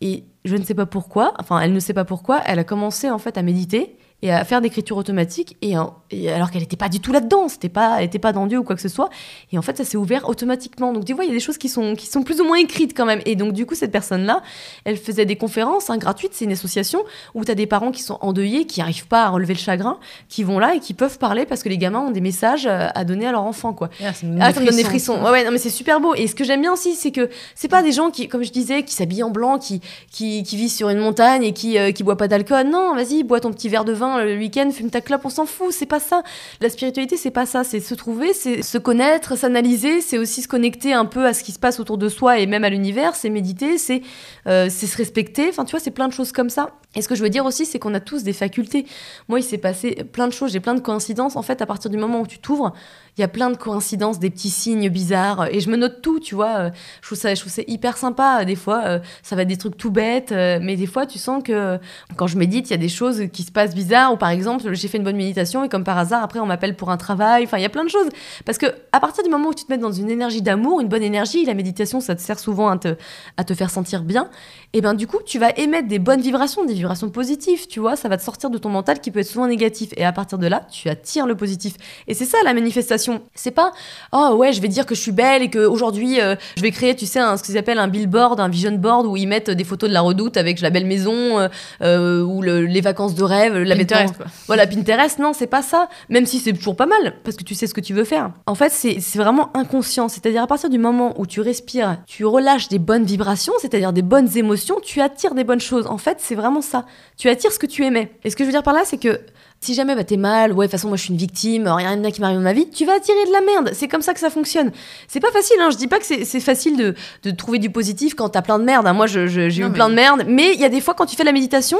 [0.00, 3.10] Et je ne sais pas pourquoi, enfin elle ne sait pas pourquoi, elle a commencé
[3.10, 7.00] en fait à méditer et à faire d'écriture automatique et, alors qu'elle n'était pas du
[7.00, 9.10] tout là-dedans, c'était pas, elle n'était pas dans Dieu ou quoi que ce soit.
[9.52, 10.92] Et en fait ça s'est ouvert automatiquement.
[10.92, 12.58] Donc tu vois, il y a des choses qui sont, qui sont plus ou moins
[12.58, 13.20] écrites quand même.
[13.26, 14.42] Et donc du coup cette personne-là,
[14.84, 17.00] elle faisait des conférences hein, gratuites, c'est une association
[17.34, 19.98] où tu as des parents qui sont endeuillés, qui n'arrivent pas à relever le chagrin,
[20.28, 22.88] qui vont là et qui peuvent parler parce que les gamins ont des messages euh,
[22.94, 23.88] à donner à leur enfant quoi.
[24.04, 25.22] Ah, ça me donne des frissons.
[25.22, 26.14] Ouais, ouais, non, mais c'est super beau.
[26.14, 28.50] Et ce que j'aime bien aussi, c'est que c'est pas des gens qui, comme je
[28.50, 31.92] disais, qui s'habillent en blanc, qui, qui, qui vivent sur une montagne et qui, euh,
[31.92, 32.68] qui boivent pas d'alcool.
[32.68, 35.44] Non, vas-y, bois ton petit verre de vin le week-end, fume ta clope, on s'en
[35.44, 35.72] fout.
[35.72, 36.22] C'est pas ça.
[36.60, 37.64] La spiritualité, c'est pas ça.
[37.64, 41.44] C'est se trouver, c'est se connaître, s'analyser, c'est aussi se connecter un peu à ce
[41.44, 43.14] qui se passe autour de soi et même à l'univers.
[43.14, 44.02] C'est méditer, c'est
[44.46, 45.48] euh, c'est se respecter.
[45.50, 46.70] Enfin, tu vois, c'est plein de choses comme ça.
[46.94, 48.86] Et ce que je veux dire aussi, c'est qu'on a tous des facultés.
[49.28, 51.36] Moi, il s'est passé plein de choses, j'ai plein de coïncidences.
[51.36, 52.72] En fait, à partir du moment où tu t'ouvres,
[53.18, 55.48] il y a plein de coïncidences, des petits signes bizarres.
[55.52, 56.56] Et je me note tout, tu vois.
[56.58, 56.70] Euh,
[57.02, 58.44] Je trouve ça, je trouve hyper sympa.
[58.44, 60.32] Des fois, euh, ça va être des trucs tout bêtes.
[60.32, 61.78] euh, Mais des fois, tu sens que
[62.16, 64.12] quand je médite, il y a des choses qui se passent bizarres.
[64.12, 66.76] Ou par exemple, j'ai fait une bonne méditation et comme par hasard, après, on m'appelle
[66.76, 67.44] pour un travail.
[67.44, 68.08] Enfin, il y a plein de choses.
[68.44, 70.88] Parce que à partir du moment où tu te mets dans une énergie d'amour, une
[70.88, 72.94] bonne énergie, la méditation, ça te sert souvent à te,
[73.36, 74.28] à te faire sentir bien.
[74.74, 77.96] Et ben du coup, tu vas émettre des bonnes vibrations, des vibrations positives, tu vois,
[77.96, 79.90] ça va te sortir de ton mental qui peut être souvent négatif.
[79.96, 81.74] Et à partir de là, tu attires le positif.
[82.06, 83.07] Et c'est ça la manifestation.
[83.34, 83.72] C'est pas,
[84.12, 86.70] oh ouais, je vais dire que je suis belle et que aujourd'hui euh, je vais
[86.70, 89.50] créer, tu sais, un, ce qu'ils appellent un billboard, un vision board où ils mettent
[89.50, 91.48] des photos de la redoute avec la belle maison euh,
[91.82, 94.26] euh, ou le- les vacances de rêve, la Pinterest, quoi.
[94.46, 95.88] voilà, Pinterest, non, c'est pas ça.
[96.08, 98.30] Même si c'est toujours pas mal, parce que tu sais ce que tu veux faire.
[98.46, 100.08] En fait, c'est c'est vraiment inconscient.
[100.08, 104.02] C'est-à-dire, à partir du moment où tu respires, tu relâches des bonnes vibrations, c'est-à-dire des
[104.02, 105.86] bonnes émotions, tu attires des bonnes choses.
[105.86, 106.84] En fait, c'est vraiment ça.
[107.16, 108.12] Tu attires ce que tu aimais.
[108.24, 109.20] Et ce que je veux dire par là, c'est que
[109.60, 111.96] si jamais bah, t'es mal, ouais, de toute façon, moi je suis une victime, rien
[111.96, 113.70] n'a qui m'arrive dans ma vie, tu vas attirer de la merde.
[113.74, 114.70] C'est comme ça que ça fonctionne.
[115.08, 115.70] C'est pas facile, hein.
[115.70, 116.94] Je dis pas que c'est facile de,
[117.24, 118.86] de trouver du positif quand t'as plein de merde.
[118.86, 118.92] hein.
[118.92, 120.24] Moi, j'ai eu mais- plein de merde.
[120.28, 121.78] Mais il y a des fois, quand tu fais la méditation,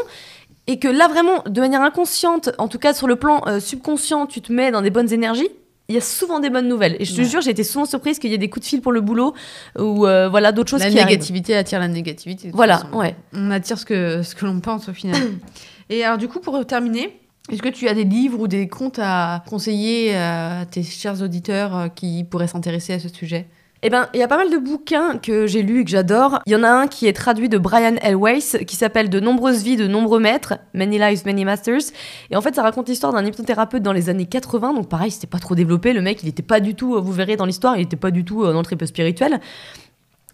[0.67, 4.27] et que là vraiment de manière inconsciente, en tout cas sur le plan euh, subconscient,
[4.27, 5.49] tu te mets dans des bonnes énergies.
[5.89, 6.97] Il y a souvent des bonnes nouvelles.
[7.01, 7.27] Et je te Ouais.
[7.27, 9.33] jure, j'ai été souvent surprise qu'il y ait des coups de fil pour le boulot
[9.79, 11.09] ou euh, voilà d'autres choses La qui arrivent.
[11.13, 12.51] négativité attire la négativité.
[12.51, 12.99] de Voilà, façon.
[12.99, 13.17] ouais.
[13.33, 15.19] On attire ce que, ce que l'on pense au final.
[15.89, 17.19] Et alors, du coup, pour terminer,
[17.51, 21.77] Est-ce que tu as des livres ou des comptes à conseiller à tes chers auditeurs
[21.77, 23.47] euh, qui pourraient s'intéresser à ce sujet?
[23.83, 26.41] Eh ben, il y a pas mal de bouquins que j'ai lus et que j'adore.
[26.45, 28.17] Il y en a un qui est traduit de Brian L.
[28.17, 31.93] Weiss, qui s'appelle De nombreuses vies de nombreux maîtres, Many Lives, Many Masters.
[32.31, 34.75] Et en fait, ça raconte l'histoire d'un hypnothérapeute dans les années 80.
[34.75, 35.95] Donc pareil, c'était pas trop développé.
[35.95, 38.25] Le mec, il était pas du tout, vous verrez dans l'histoire, il était pas du
[38.25, 39.41] tout dans le trip spirituel.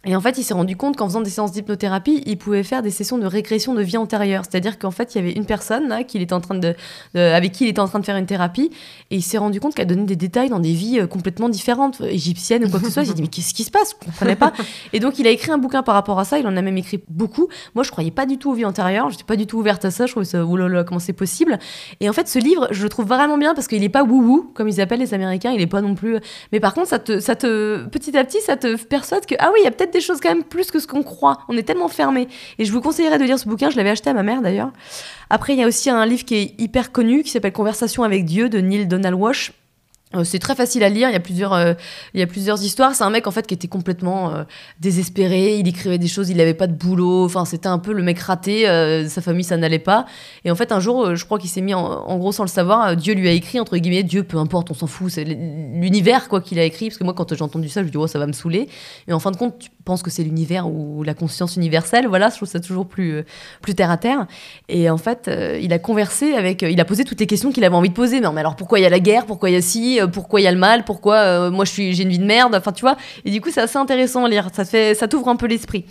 [0.06, 2.82] Et en fait, il s'est rendu compte qu'en faisant des séances d'hypnothérapie, il pouvait faire
[2.82, 4.44] des sessions de régression de vie antérieure.
[4.48, 8.00] C'est-à-dire qu'en fait, il y avait une personne là, avec qui il était en train
[8.00, 8.70] de faire une thérapie,
[9.10, 12.00] et il s'est rendu compte qu'elle donnait des détails dans des vies euh, complètement différentes,
[12.00, 13.04] égyptiennes ou quoi que ce soit.
[13.04, 13.94] S'est dit mais qu'est-ce qui se passe?
[14.00, 14.52] Je comprenais pas.
[14.92, 16.38] Et donc, il a écrit un bouquin par rapport à ça.
[16.38, 17.48] Il en a même écrit beaucoup.
[17.74, 19.10] Moi, je croyais pas du tout aux vies antérieures.
[19.10, 20.06] J'étais pas du tout ouverte à ça.
[20.06, 21.58] Je trouvais ça oulala, comment c'est possible?
[22.00, 24.50] Et en fait, ce livre, je le trouve vraiment bien parce qu'il est pas wouhou
[24.54, 25.52] comme ils appellent les Américains.
[25.52, 26.18] Il est pas non plus.
[26.52, 29.50] Mais par contre, ça te, ça te, petit à petit, ça te persuade que ah
[29.52, 31.38] oui, il y a peut-être des choses quand même plus que ce qu'on croit.
[31.48, 32.28] On est tellement fermé.
[32.58, 33.70] Et je vous conseillerais de lire ce bouquin.
[33.70, 34.70] Je l'avais acheté à ma mère d'ailleurs.
[35.30, 38.24] Après, il y a aussi un livre qui est hyper connu qui s'appelle Conversation avec
[38.24, 39.52] Dieu de Neil Donald Walsh.
[40.14, 41.74] Euh, c'est très facile à lire, il y a plusieurs, euh,
[42.12, 42.94] il y a plusieurs histoires.
[42.94, 44.44] C'est un mec en fait qui était complètement euh,
[44.80, 48.02] désespéré, il écrivait des choses, il n'avait pas de boulot, enfin c'était un peu le
[48.02, 48.64] mec raté,
[49.08, 50.06] sa famille ça n'allait pas.
[50.44, 52.96] Et en fait un jour, je crois qu'il s'est mis en, gros sans le savoir,
[52.96, 56.40] Dieu lui a écrit entre guillemets, Dieu peu importe, on s'en fout, c'est l'univers quoi
[56.40, 58.18] qu'il a écrit, parce que moi quand j'ai entendu ça, je me dis oh ça
[58.18, 58.68] va me saouler.
[59.08, 62.28] Et en fin de compte, tu penses que c'est l'univers ou la conscience universelle, voilà,
[62.30, 63.24] je trouve ça toujours plus,
[63.62, 64.26] plus terre à terre.
[64.68, 65.30] Et en fait,
[65.60, 68.20] il a conversé avec, il a posé toutes les questions qu'il avait envie de poser.
[68.20, 70.00] Non mais alors pourquoi il y a la guerre, pourquoi il y a ci?
[70.00, 72.18] Euh, pourquoi il y a le mal, pourquoi euh, moi je suis j'ai une vie
[72.18, 72.96] de merde, enfin tu vois?
[73.24, 75.84] Et du coup, c'est assez intéressant à lire, ça fait ça t'ouvre un peu l'esprit.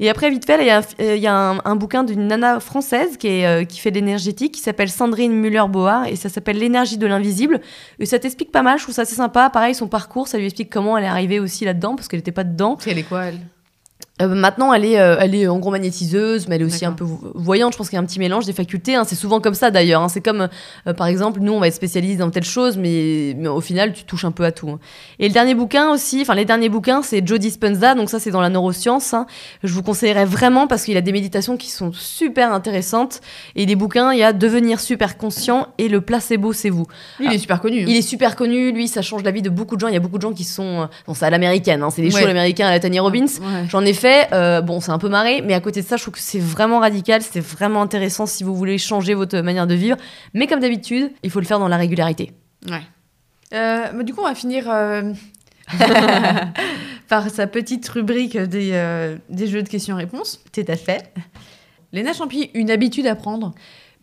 [0.00, 3.78] Et après, vite fait, il y a, a un, bouquin d'une nana française euh, qui
[3.78, 7.60] fait de l'énergétique, qui s'appelle Sandrine Muller-Boa, et ça s'appelle L'énergie de l'invisible.
[7.98, 9.50] Et ça t'explique pas mal, je trouve ça assez sympa.
[9.50, 12.32] Pareil, son parcours, ça lui explique comment elle est arrivée aussi là-dedans, parce qu'elle n'était
[12.32, 12.76] pas dedans.
[12.86, 13.38] Elle est quoi, elle?
[14.22, 16.92] Euh, maintenant, elle est, euh, elle est en gros magnétiseuse, mais elle est aussi un
[16.92, 17.04] peu
[17.34, 17.72] voyante.
[17.72, 18.94] Je pense qu'il y a un petit mélange des facultés.
[18.94, 19.02] Hein.
[19.04, 20.02] C'est souvent comme ça d'ailleurs.
[20.02, 20.08] Hein.
[20.08, 20.48] C'est comme,
[20.86, 23.92] euh, par exemple, nous, on va être spécialisé dans telle chose, mais, mais, au final,
[23.92, 24.70] tu touches un peu à tout.
[24.70, 24.78] Hein.
[25.18, 27.96] Et le dernier bouquin aussi, enfin, les derniers bouquins, c'est Joe Dispenza.
[27.96, 29.16] Donc, ça, c'est dans la neuroscience.
[29.64, 33.20] Je vous conseillerais vraiment parce qu'il a des méditations qui sont super intéressantes.
[33.56, 36.86] Et des bouquins, il y a Devenir super conscient et Le placebo, c'est vous.
[37.18, 37.84] il est super connu.
[37.88, 38.70] Il est super connu.
[38.70, 39.88] Lui, ça change la vie de beaucoup de gens.
[39.88, 40.88] Il y a beaucoup de gens qui sont.
[41.08, 41.84] Bon, c'est à l'américaine.
[41.90, 43.26] C'est des shows américains à la Tanya Robbins.
[43.68, 46.02] J'en ai fait euh, bon, c'est un peu marré, mais à côté de ça, je
[46.02, 49.74] trouve que c'est vraiment radical, c'est vraiment intéressant si vous voulez changer votre manière de
[49.74, 49.96] vivre.
[50.32, 52.32] Mais comme d'habitude, il faut le faire dans la régularité.
[52.68, 52.82] Ouais.
[53.52, 55.12] Euh, du coup, on va finir euh,
[57.08, 60.40] par sa petite rubrique des, des jeux de questions-réponses.
[60.52, 61.12] Tout à fait.
[61.92, 63.54] Léna Champy, une habitude à prendre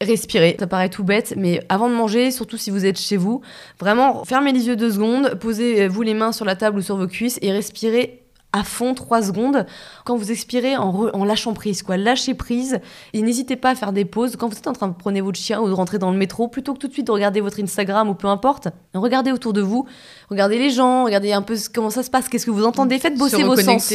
[0.01, 0.55] respirer.
[0.59, 3.41] Ça paraît tout bête, mais avant de manger, surtout si vous êtes chez vous,
[3.79, 7.07] vraiment fermez les yeux deux secondes, posez-vous les mains sur la table ou sur vos
[7.07, 8.20] cuisses et respirez
[8.53, 9.65] à fond trois secondes.
[10.05, 11.97] Quand vous expirez en, lâchant prise quoi.
[11.97, 12.79] Lâchez prise
[13.13, 14.35] et n'hésitez pas à faire des pauses.
[14.35, 16.47] Quand vous êtes en train de prendre votre chien ou de rentrer dans le métro
[16.47, 19.61] plutôt que tout de suite de regarder votre Instagram ou peu importe regardez autour de
[19.61, 19.85] vous.
[20.29, 22.99] Regardez les gens regardez un peu comment ça se passe qu'est-ce que vous entendez.
[22.99, 23.93] Faites bosser vos sens.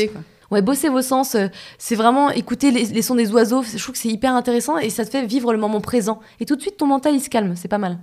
[0.52, 3.64] Ouais, bosser vos sens, euh, c'est vraiment écouter les, les, sons des oiseaux.
[3.64, 6.20] Je trouve que c'est hyper intéressant et ça te fait vivre le moment présent.
[6.38, 7.57] Et tout de suite, ton mental, il se calme.
[7.57, 7.98] C'est pas mal.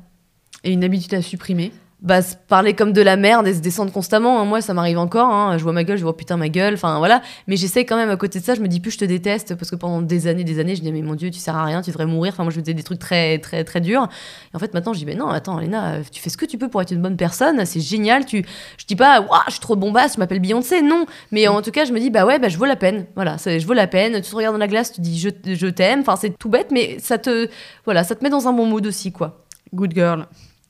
[0.66, 1.72] Et une habitude à supprimer
[2.04, 4.39] bah, se parler comme de la merde et se descendre constamment.
[4.39, 4.45] Hein.
[4.45, 5.30] Moi, ça m'arrive encore.
[5.30, 5.58] Hein.
[5.58, 6.74] Je vois ma gueule, je vois putain ma gueule.
[6.74, 7.22] Enfin, voilà.
[7.47, 9.56] Mais j'essaie quand même, à côté de ça, je me dis plus je te déteste
[9.56, 11.64] parce que pendant des années, des années, je dis mais mon Dieu, tu sers à
[11.64, 12.34] rien, tu devrais mourir.
[12.34, 14.10] Enfin, moi, je me disais des trucs très, très, très durs.
[14.54, 16.58] Et en fait, maintenant, je dis mais non, attends, Léna, tu fais ce que tu
[16.58, 17.66] peux pour être une bonne personne.
[17.66, 18.26] C'est génial.
[18.26, 18.45] Tu,
[18.78, 20.82] je dis pas, waouh, je suis trop bombasse, je m'appelle Beyoncé.
[20.82, 21.06] Non.
[21.32, 23.06] Mais en tout cas, je me dis bah ouais, bah, je vaux la peine.
[23.16, 24.16] Voilà, je vaux la peine.
[24.16, 26.01] Tu te regardes dans la glace, tu dis je, je t'aime.
[26.01, 27.47] Enfin, c'est tout bête, mais ça te,
[27.86, 29.45] voilà, ça te met dans un bon mood aussi, quoi.
[29.74, 30.28] Good girl.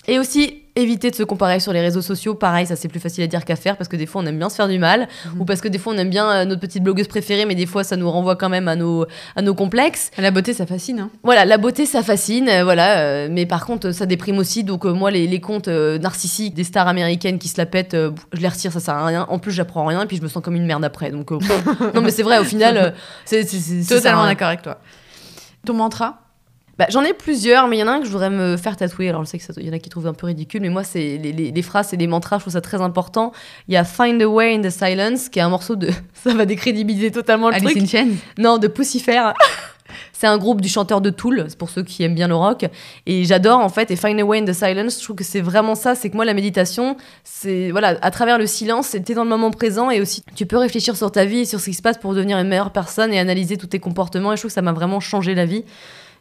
[0.08, 2.36] Et aussi, éviter de se comparer sur les réseaux sociaux.
[2.36, 4.38] Pareil, ça c'est plus facile à dire qu'à faire parce que des fois on aime
[4.38, 5.42] bien se faire du mal mhm.
[5.42, 7.66] ou parce que des fois on aime bien euh, notre petite blogueuse préférée, mais des
[7.66, 10.12] fois ça nous renvoie quand même à nos, à nos complexes.
[10.18, 11.00] La beauté, ça fascine.
[11.00, 11.10] Hein.
[11.24, 12.50] Voilà, la beauté, ça fascine.
[12.50, 14.64] Euh, voilà, euh, mais par contre, ça déprime aussi.
[14.64, 18.48] Donc moi, les, les comptes narcissiques des stars américaines qui se la pètent, je les
[18.48, 19.26] retire, ça sert à rien.
[19.30, 21.12] En plus, j'apprends rien et puis je me sens comme une merde après.
[21.12, 21.32] Donc
[21.96, 22.94] non, mais c'est vrai, au final,
[23.26, 23.46] c'est
[23.88, 24.80] totalement d'accord avec toi.
[25.66, 26.23] Ton mantra?
[26.78, 28.76] Bah, J'en ai plusieurs, mais il y en a un que je voudrais me faire
[28.76, 29.10] tatouer.
[29.10, 31.18] Alors, je sais qu'il y en a qui trouvent un peu ridicule, mais moi, c'est
[31.18, 33.32] les, les, phrases et les mantras, je trouve ça très important.
[33.68, 35.90] Il y a Find a Way in the Silence, qui est un morceau de.
[36.14, 37.88] ça va décrédibiliser totalement le Alice truc.
[37.88, 39.32] Chain Non, de Pucifer.
[40.14, 42.66] c'est un groupe du chanteur de Tool, c'est pour ceux qui aiment bien le rock.
[43.06, 45.42] Et j'adore, en fait, et Find a Way in the Silence, je trouve que c'est
[45.42, 45.96] vraiment ça.
[45.96, 47.72] C'est que moi, la méditation, c'est.
[47.72, 50.96] Voilà, à travers le silence, t'es dans le moment présent et aussi, tu peux réfléchir
[50.96, 53.20] sur ta vie et sur ce qui se passe pour devenir une meilleure personne et
[53.20, 54.34] analyser tous tes comportements.
[54.34, 55.64] Et je trouve que ça m'a vraiment changé la vie.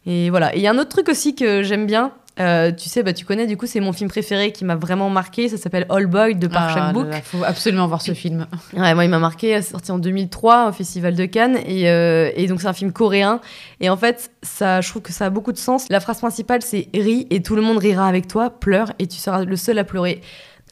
[0.06, 0.54] Et voilà.
[0.54, 3.12] Et il y a un autre truc aussi que j'aime bien, Euh, tu sais, bah,
[3.12, 5.50] tu connais, du coup, c'est mon film préféré qui m'a vraiment marqué.
[5.50, 7.10] Ça s'appelle All Boy de Park Ah Chan-wook.
[7.10, 8.46] là, faut absolument voir ce film.
[8.74, 9.60] Ouais, moi, il m'a marqué.
[9.60, 11.58] C'est sorti en 2003 au Festival de Cannes.
[11.66, 13.40] Et, euh, et donc, c'est un film coréen.
[13.80, 15.84] Et en fait, ça, je trouve que ça a beaucoup de sens.
[15.90, 19.18] La phrase principale, c'est ris et tout le monde rira avec toi, pleure et tu
[19.18, 20.22] seras le seul à pleurer.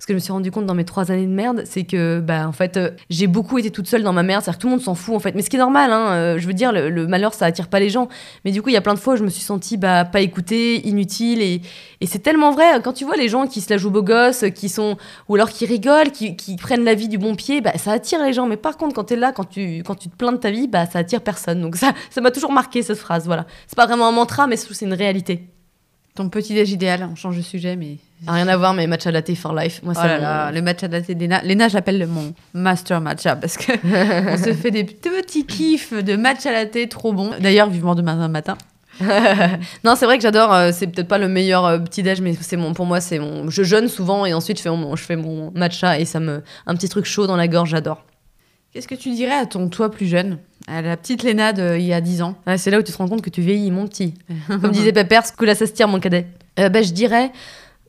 [0.01, 2.20] Ce que je me suis rendu compte dans mes trois années de merde, c'est que,
[2.20, 4.42] bah, en fait, euh, j'ai beaucoup été toute seule dans ma merde.
[4.42, 5.34] C'est-à-dire que tout le monde s'en fout, en fait.
[5.34, 6.12] Mais ce qui est normal, hein.
[6.12, 8.09] euh, je veux dire, le, malheur, ça attire pas les gens.
[8.46, 10.07] Mais du coup, il y a plein de fois où je me suis sentie, bah,
[10.07, 11.42] pas écoutée, inutile.
[11.42, 11.61] Et,
[12.01, 12.80] et c'est tellement vrai.
[12.82, 14.96] Quand tu vois les gens qui se la jouent beau gosse, qui sont,
[15.28, 18.22] ou alors qui rigolent, qui, qui prennent la vie du bon pied, bah, ça attire
[18.24, 18.46] les gens.
[18.46, 20.66] Mais par contre, quand t'es là, quand tu, quand tu te plains de ta vie,
[20.66, 21.61] bah, ça attire personne.
[21.61, 23.26] Donc ça, ça m'a toujours marqué cette phrase.
[23.26, 23.44] Voilà.
[23.66, 25.51] C'est pas vraiment un mantra, mais c'est une réalité.
[26.15, 27.97] Ton petit déj idéal, on change de sujet, mais.
[28.27, 29.81] Rien à voir, mais matcha latte for life.
[29.83, 31.41] Moi, Oh ça là me- là, le matcha latte d'Elena.
[31.43, 33.73] Léna, j'appelle mon master matcha parce que
[34.35, 37.31] on se fait des petits kiffs de matcha latte trop bon.
[37.41, 38.59] D'ailleurs, vivement demain matin.
[39.85, 40.53] non, c'est vrai que j'adore.
[40.53, 43.19] euh, c'est peut-être pas le meilleur euh, petit déj, mais c'est mon, pour moi, c'est
[43.19, 43.49] mon.
[43.49, 46.43] Je jeûne souvent et ensuite je fais mon, je fais mon matcha et ça me,
[46.67, 48.05] un petit truc chaud dans la gorge, j'adore.
[48.73, 51.85] Qu'est-ce que tu dirais à ton toi plus jeune, à la petite Léna de il
[51.85, 52.37] y a 10 ans?
[52.47, 54.14] Ouais, c'est là où tu te rends compte que tu vieillis, mon petit.
[54.49, 56.27] Comme disait Pepper, ce que là ça se tire, mon cadet.
[56.59, 57.33] Euh, bah, je dirais.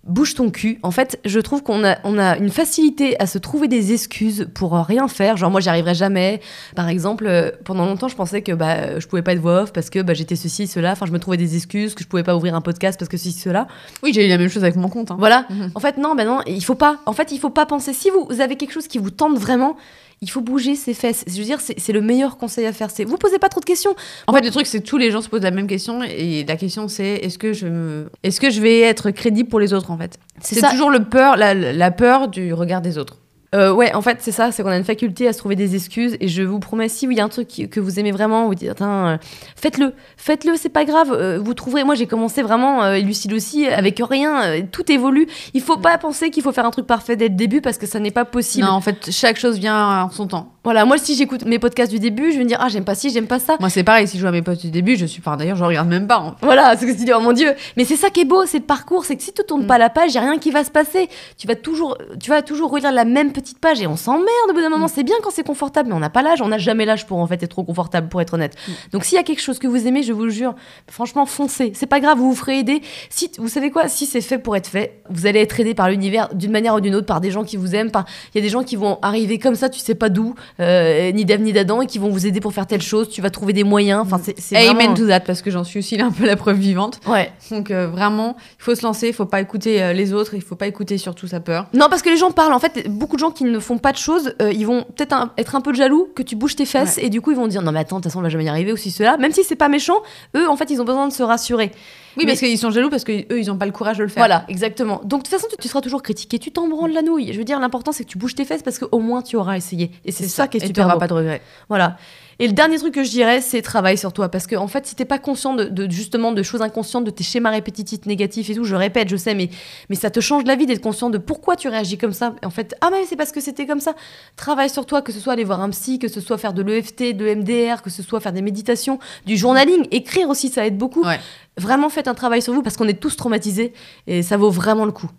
[0.04, 0.80] Bouge ton cul.
[0.82, 4.48] En fait, je trouve qu'on a, on a une facilité à se trouver des excuses
[4.56, 5.38] pour rien faire.
[5.38, 6.42] Genre, moi, j'y arriverai jamais.
[6.76, 9.74] Par exemple, euh, pendant longtemps, je pensais que bah, je pouvais pas être voix off
[9.74, 10.94] parce que bah, j'étais ceci, cela.
[10.94, 13.18] Enfin, je me trouvais des excuses, que je pouvais pas ouvrir un podcast parce que
[13.18, 13.68] ceci, cela.
[14.02, 15.12] Oui, j'ai eu la même chose avec mon compte.
[15.12, 15.18] hein.
[15.20, 15.46] Voilà.
[15.76, 16.98] En fait, non, ben non, il faut pas.
[17.06, 17.94] En fait, il faut pas penser.
[17.94, 19.78] Si vous, vous avez quelque chose qui vous tente vraiment,
[20.22, 21.24] il faut bouger ses fesses.
[21.28, 22.92] Je veux dire, c'est le meilleur conseil à faire.
[22.92, 23.96] C'est vous posez pas trop de questions.
[24.28, 26.46] En fait, le truc, c'est que tous les gens se posent la même question et
[26.46, 28.10] la question, c'est est-ce que je me...
[28.22, 30.20] est-ce que je vais être crédible pour les autres en fait?
[30.40, 33.18] C'est toujours le peur, la, la peur du regard des autres.
[33.54, 34.52] Euh, ouais, en fait, c'est ça.
[34.52, 36.16] C'est qu'on a une faculté à se trouver des excuses.
[36.22, 38.46] Et je vous promets, si il y a un truc qui- que vous aimez vraiment,
[38.48, 39.18] vous dites, euh,
[39.58, 40.54] faites-le, faites-le.
[40.56, 41.12] C'est pas grave.
[41.14, 41.84] euh, vous trouverez.
[41.84, 44.62] Moi, j'ai commencé vraiment, euh, et Lucille aussi, avec rien.
[44.72, 45.28] tout évolue.
[45.54, 47.86] Il faut pas penser qu'il faut faire un truc parfait dès le début parce que
[47.86, 48.66] ça n'est pas possible.
[48.66, 50.54] Non, en fait, chaque chose vient en son temps.
[50.64, 50.86] Voilà.
[50.86, 53.10] Moi, si j'écoute mes podcasts du début, je vais me dire, ah, j'aime pas ci,
[53.10, 53.58] j'aime pas ça.
[53.60, 55.36] Moi, c'est pareil, si je à mes potes du début, je suis pas.
[55.36, 56.18] D'ailleurs, je regarde même pas.
[56.18, 56.36] hein.
[56.42, 57.54] Voilà, c'est ce que tu dis, oh mon dieu.
[57.78, 59.68] Mais c'est ça qui est beau, c'est le parcours, c'est que si tu tournes Mm.
[59.68, 61.10] pas la page, y a rien qui va se passer.
[61.38, 64.54] Tu vas toujours, tu vas toujours relire la même petite page et on s'emmerde au
[64.54, 64.86] bout d'un moment.
[64.86, 64.92] Mm.
[64.94, 67.18] C'est bien quand c'est confortable, mais on n'a pas l'âge, on n'a jamais l'âge pour
[67.18, 68.56] en fait être trop confortable, pour être honnête.
[68.68, 68.72] Mm.
[68.94, 70.56] Donc s'il y a quelque chose que vous aimez, je vous le jure,
[70.90, 71.72] franchement, foncez.
[71.76, 72.82] C'est pas grave, vous vous ferez aider.
[73.10, 75.90] Si, vous savez quoi, si c'est fait pour être fait, vous allez être aidé par
[75.90, 77.92] l'univers d'une manière ou d'une autre, par des gens qui vous aiment.
[77.92, 78.06] Par...
[78.34, 81.12] Il y a des gens qui vont arriver comme ça, tu sais pas d'où, euh,
[81.12, 83.10] ni d'Ève ni d'Adam, et qui vont vous aider pour faire telle chose.
[83.10, 84.02] Tu vas trouver des moyens.
[84.02, 86.36] Enfin, c'est c'est Amen vraiment- to that, parce que j'en suis aussi un peu la
[86.36, 87.00] preuve vivante.
[87.08, 87.32] Ouais.
[87.52, 90.42] Donc, euh, vraiment, il faut se lancer, il faut pas écouter euh, les autres, il
[90.42, 91.68] faut pas écouter surtout sa peur.
[91.74, 92.54] Non, parce que les gens parlent.
[92.54, 95.14] En fait, beaucoup de gens qui ne font pas de choses, euh, ils vont peut-être
[95.14, 97.48] un- être un peu jaloux que tu bouges tes fesses et du coup ils vont
[97.48, 99.18] dire non mais attends, de toute façon on va jamais y arriver ou si cela.
[99.18, 99.98] Même si c'est pas méchant,
[100.36, 101.72] eux en fait ils ont besoin de se rassurer.
[102.18, 104.10] Oui, Mais- parce qu'ils sont jaloux parce qu'eux, ils ont pas le courage de le
[104.10, 104.20] faire.
[104.22, 105.00] Voilà, exactement.
[105.06, 107.32] Donc de toute façon tu, tu seras toujours critiqué, tu t'en branles la nouille.
[107.34, 109.56] Je veux dire l'important c'est que tu bouges tes fesses parce qu'au moins tu auras
[109.58, 109.92] essayé.
[110.06, 111.00] Et c'est ça, qui est et super t'auras beau.
[111.00, 111.42] pas de regrets.
[111.70, 111.96] Voilà.
[112.42, 114.28] Et le dernier truc que je dirais, c'est travaille sur toi.
[114.30, 117.12] Parce que, en fait, si t'es pas conscient de, de- justement de choses inconscientes, de
[117.12, 119.50] tes schémas répétitifs négatifs et tout, je répète, je sais, mais,
[119.90, 122.34] mais ça te change la vie d'être conscient de pourquoi tu réagis comme ça.
[122.44, 123.94] En fait, ah, mais c'est parce que c'était comme ça.
[124.38, 126.64] Travaille sur toi, que ce soit aller voir un psy, que ce soit faire de
[126.64, 130.80] l'EFT, de MDR, que ce soit faire des méditations, du journaling, écrire aussi, ça aide
[130.80, 131.06] beaucoup.
[131.06, 131.20] Ouais.
[131.58, 133.72] Vraiment, faites un travail sur vous parce qu'on est tous traumatisés
[134.08, 135.12] et ça vaut vraiment le coup.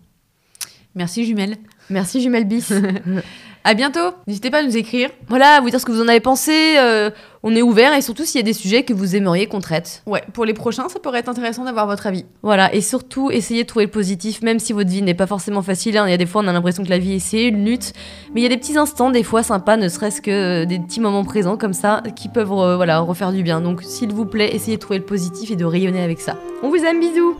[0.93, 1.55] Merci, jumelle.
[1.89, 2.71] Merci, Jumelle Bis.
[3.63, 4.11] À bientôt.
[4.27, 5.09] N'hésitez pas à nous écrire.
[5.29, 6.75] voilà, vous dire ce que vous en avez pensé.
[6.77, 7.09] euh,
[7.45, 10.01] on est ouvert et surtout s'il y a des sujets que vous aimeriez qu'on traite.
[10.05, 12.25] Ouais, pour les prochains, ça pourrait être intéressant d'avoir votre avis.
[12.41, 15.61] Voilà, et surtout, essayez de trouver le positif, même si votre vie n'est pas forcément
[15.61, 15.97] facile.
[15.97, 16.05] hein.
[16.07, 17.93] Il y a des fois, on a l'impression que la vie, c'est une lutte.
[18.33, 20.79] Mais il y a des petits instants, des fois sympas, ne serait-ce que euh, des
[20.79, 23.59] petits moments présents comme ça, qui peuvent euh, voilà, refaire du bien.
[23.61, 26.37] Donc, s'il vous plaît, essayez de trouver le positif et de rayonner avec ça.
[26.63, 27.35] On vous aime, bisous